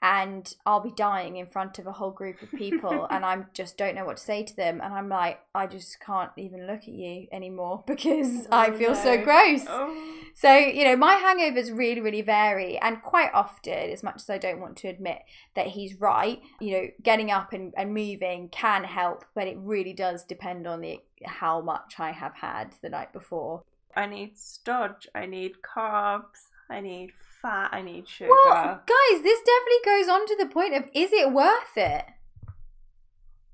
[0.01, 3.77] and I'll be dying in front of a whole group of people and I just
[3.77, 6.81] don't know what to say to them and I'm like I just can't even look
[6.81, 9.65] at you anymore because oh, I Oh, feel so gross.
[9.67, 10.13] Oh.
[10.33, 12.77] So, you know, my hangovers really, really vary.
[12.77, 15.19] And quite often, as much as I don't want to admit
[15.55, 19.93] that he's right, you know, getting up and, and moving can help, but it really
[19.93, 23.63] does depend on the how much I have had the night before.
[23.95, 25.07] I need stodge.
[25.13, 26.47] I need carbs.
[26.69, 27.11] I need
[27.41, 27.69] fat.
[27.71, 28.31] I need sugar.
[28.31, 32.05] Well, guys, this definitely goes on to the point of is it worth it?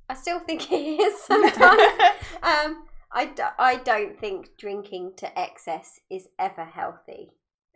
[0.10, 1.82] I still think it is sometimes.
[2.44, 7.32] um, I, d- I don't think drinking to excess is ever healthy,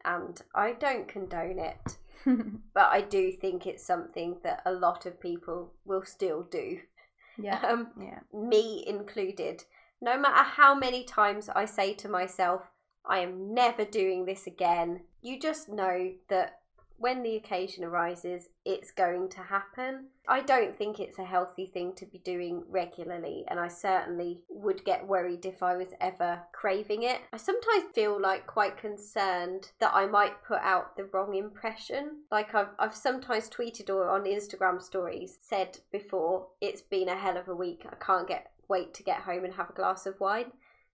[0.06, 1.98] and I don't condone it.
[2.74, 6.80] But I do think it's something that a lot of people will still do,
[7.42, 7.60] yeah.
[7.66, 8.20] um, yeah.
[8.34, 9.64] me included.
[10.02, 12.62] No matter how many times I say to myself,
[13.06, 16.60] I am never doing this again, you just know that
[17.00, 20.08] when the occasion arises, it's going to happen.
[20.28, 24.84] I don't think it's a healthy thing to be doing regularly, and I certainly would
[24.84, 27.22] get worried if I was ever craving it.
[27.32, 32.24] I sometimes feel like quite concerned that I might put out the wrong impression.
[32.32, 37.38] Like I've, I've sometimes tweeted or on Instagram stories said before, it's been a hell
[37.38, 37.86] of a week.
[37.90, 40.52] I can't get wait to get home and have a glass of wine.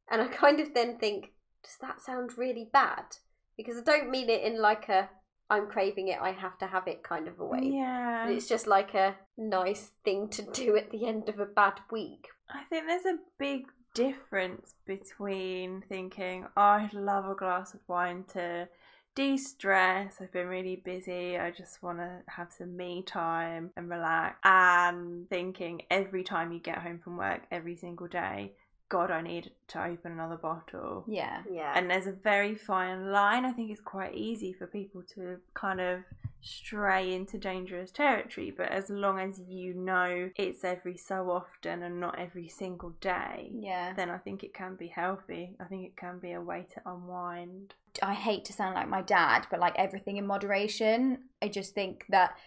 [0.09, 1.31] And I kind of then think,
[1.65, 3.17] does that sound really bad?
[3.57, 5.09] Because I don't mean it in like a
[5.49, 7.59] I'm craving it, I have to have it kind of a way.
[7.63, 8.27] Yeah.
[8.27, 12.29] It's just like a nice thing to do at the end of a bad week.
[12.49, 18.23] I think there's a big difference between thinking, oh, I'd love a glass of wine
[18.33, 18.67] to
[19.15, 23.89] de stress, I've been really busy, I just want to have some me time and
[23.89, 28.53] relax, and thinking every time you get home from work, every single day,
[28.89, 31.03] God, I need to open another bottle.
[31.07, 31.41] Yeah.
[31.51, 31.73] Yeah.
[31.75, 33.43] And there's a very fine line.
[33.45, 36.01] I think it's quite easy for people to kind of
[36.41, 41.99] stray into dangerous territory, but as long as you know it's every so often and
[41.99, 43.93] not every single day, Yeah.
[43.93, 45.55] then I think it can be healthy.
[45.59, 47.73] I think it can be a way to unwind.
[48.03, 51.29] I hate to sound like my dad, but like everything in moderation.
[51.41, 52.37] I just think that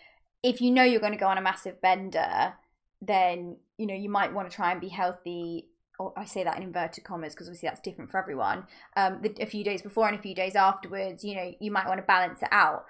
[0.45, 2.55] if you know you're going to go on a massive bender,
[3.03, 5.68] then you know you might want to try and be healthy.
[5.99, 8.67] Or I say that in inverted commas because obviously that's different for everyone.
[8.97, 11.89] Um, the, a few days before and a few days afterwards, you know, you might
[11.89, 12.85] want to balance it out.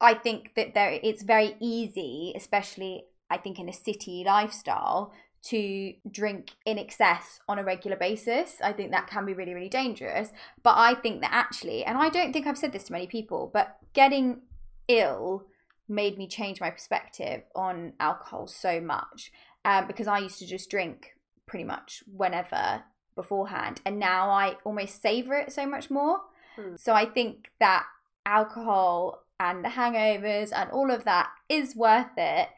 [0.00, 5.12] I think that there it's very easy, especially I think in a city lifestyle,
[5.44, 8.56] to drink in excess on a regular basis.
[8.62, 10.30] I think that can be really, really dangerous.
[10.62, 13.50] But I think that actually, and I don't think I've said this to many people,
[13.52, 14.42] but getting
[14.88, 15.46] ill
[15.88, 19.32] made me change my perspective on alcohol so much
[19.64, 21.16] um, because I used to just drink
[21.46, 22.84] pretty much whenever
[23.14, 26.20] beforehand, and now I almost savor it so much more.
[26.56, 26.76] Hmm.
[26.76, 27.84] So I think that
[28.24, 32.48] alcohol and the hangovers and all of that is worth it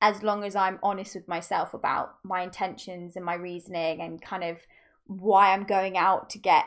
[0.00, 4.44] as long as I'm honest with myself about my intentions and my reasoning and kind
[4.44, 4.58] of
[5.06, 6.64] why I'm going out to get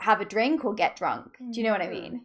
[0.00, 1.36] have a drink or get drunk.
[1.38, 1.90] Do you know what I Mhm.
[2.02, 2.24] mean?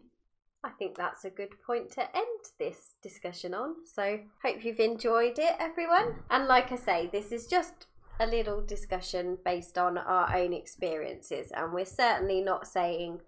[0.64, 2.26] I think that's a good point to end
[2.58, 3.86] this discussion on.
[3.86, 6.24] So, hope you've enjoyed it, everyone.
[6.28, 7.86] And like I say, this is just
[8.20, 13.20] a little discussion based on our own experiences, and we're certainly not saying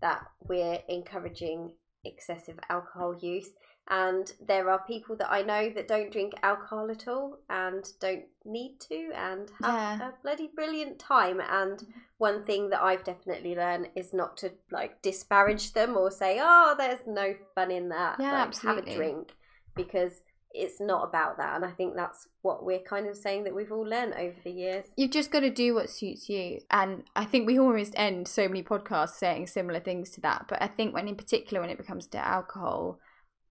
[0.00, 1.72] that we're encouraging
[2.04, 3.50] excessive alcohol use.
[3.90, 8.24] And there are people that I know that don't drink alcohol at all and don't
[8.44, 10.08] need to and have Yeah.
[10.08, 11.40] a bloody brilliant time.
[11.40, 11.82] And
[12.18, 16.74] one thing that I've definitely learned is not to like disparage them or say, "Oh,
[16.76, 18.92] there's no fun in that." Yeah, like, absolutely.
[18.92, 19.34] Have a drink
[19.74, 20.20] because
[20.52, 23.70] it's not about that, and I think that's what we're kind of saying that we've
[23.70, 24.86] all learned over the years.
[24.96, 26.60] You've just got to do what suits you.
[26.70, 30.46] And I think we almost end so many podcasts saying similar things to that.
[30.48, 32.98] But I think when in particular when it becomes to alcohol,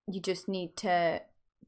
[0.08, 1.22] you just need to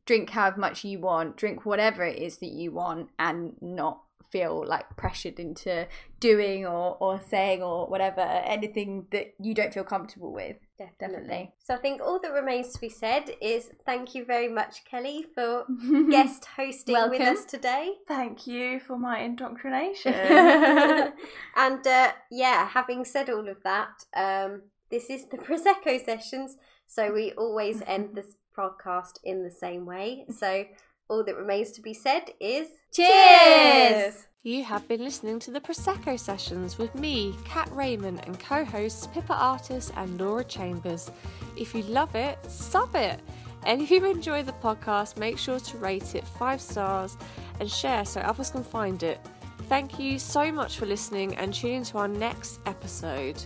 [0.05, 4.01] drink however much you want, drink whatever it is that you want and not
[4.31, 5.87] feel like pressured into
[6.19, 10.57] doing or, or saying or whatever, anything that you don't feel comfortable with.
[10.77, 11.53] Definitely.
[11.63, 15.25] So I think all that remains to be said is thank you very much, Kelly,
[15.33, 15.65] for
[16.09, 17.93] guest hosting with us today.
[18.07, 20.13] Thank you for my indoctrination.
[21.55, 26.57] and uh, yeah, having said all of that, um, this is the Prosecco sessions.
[26.87, 30.25] So we always end this podcast in the same way.
[30.29, 30.65] So
[31.09, 34.27] all that remains to be said is Cheers!
[34.43, 39.07] You have been listening to the Prosecco Sessions with me, Kat Rayment, and co hosts
[39.07, 41.11] Pippa Artus and Laura Chambers.
[41.57, 43.19] If you love it, sub it.
[43.65, 47.17] And if you enjoy the podcast, make sure to rate it five stars
[47.59, 49.19] and share so others can find it.
[49.67, 53.43] Thank you so much for listening and tune in to our next episode.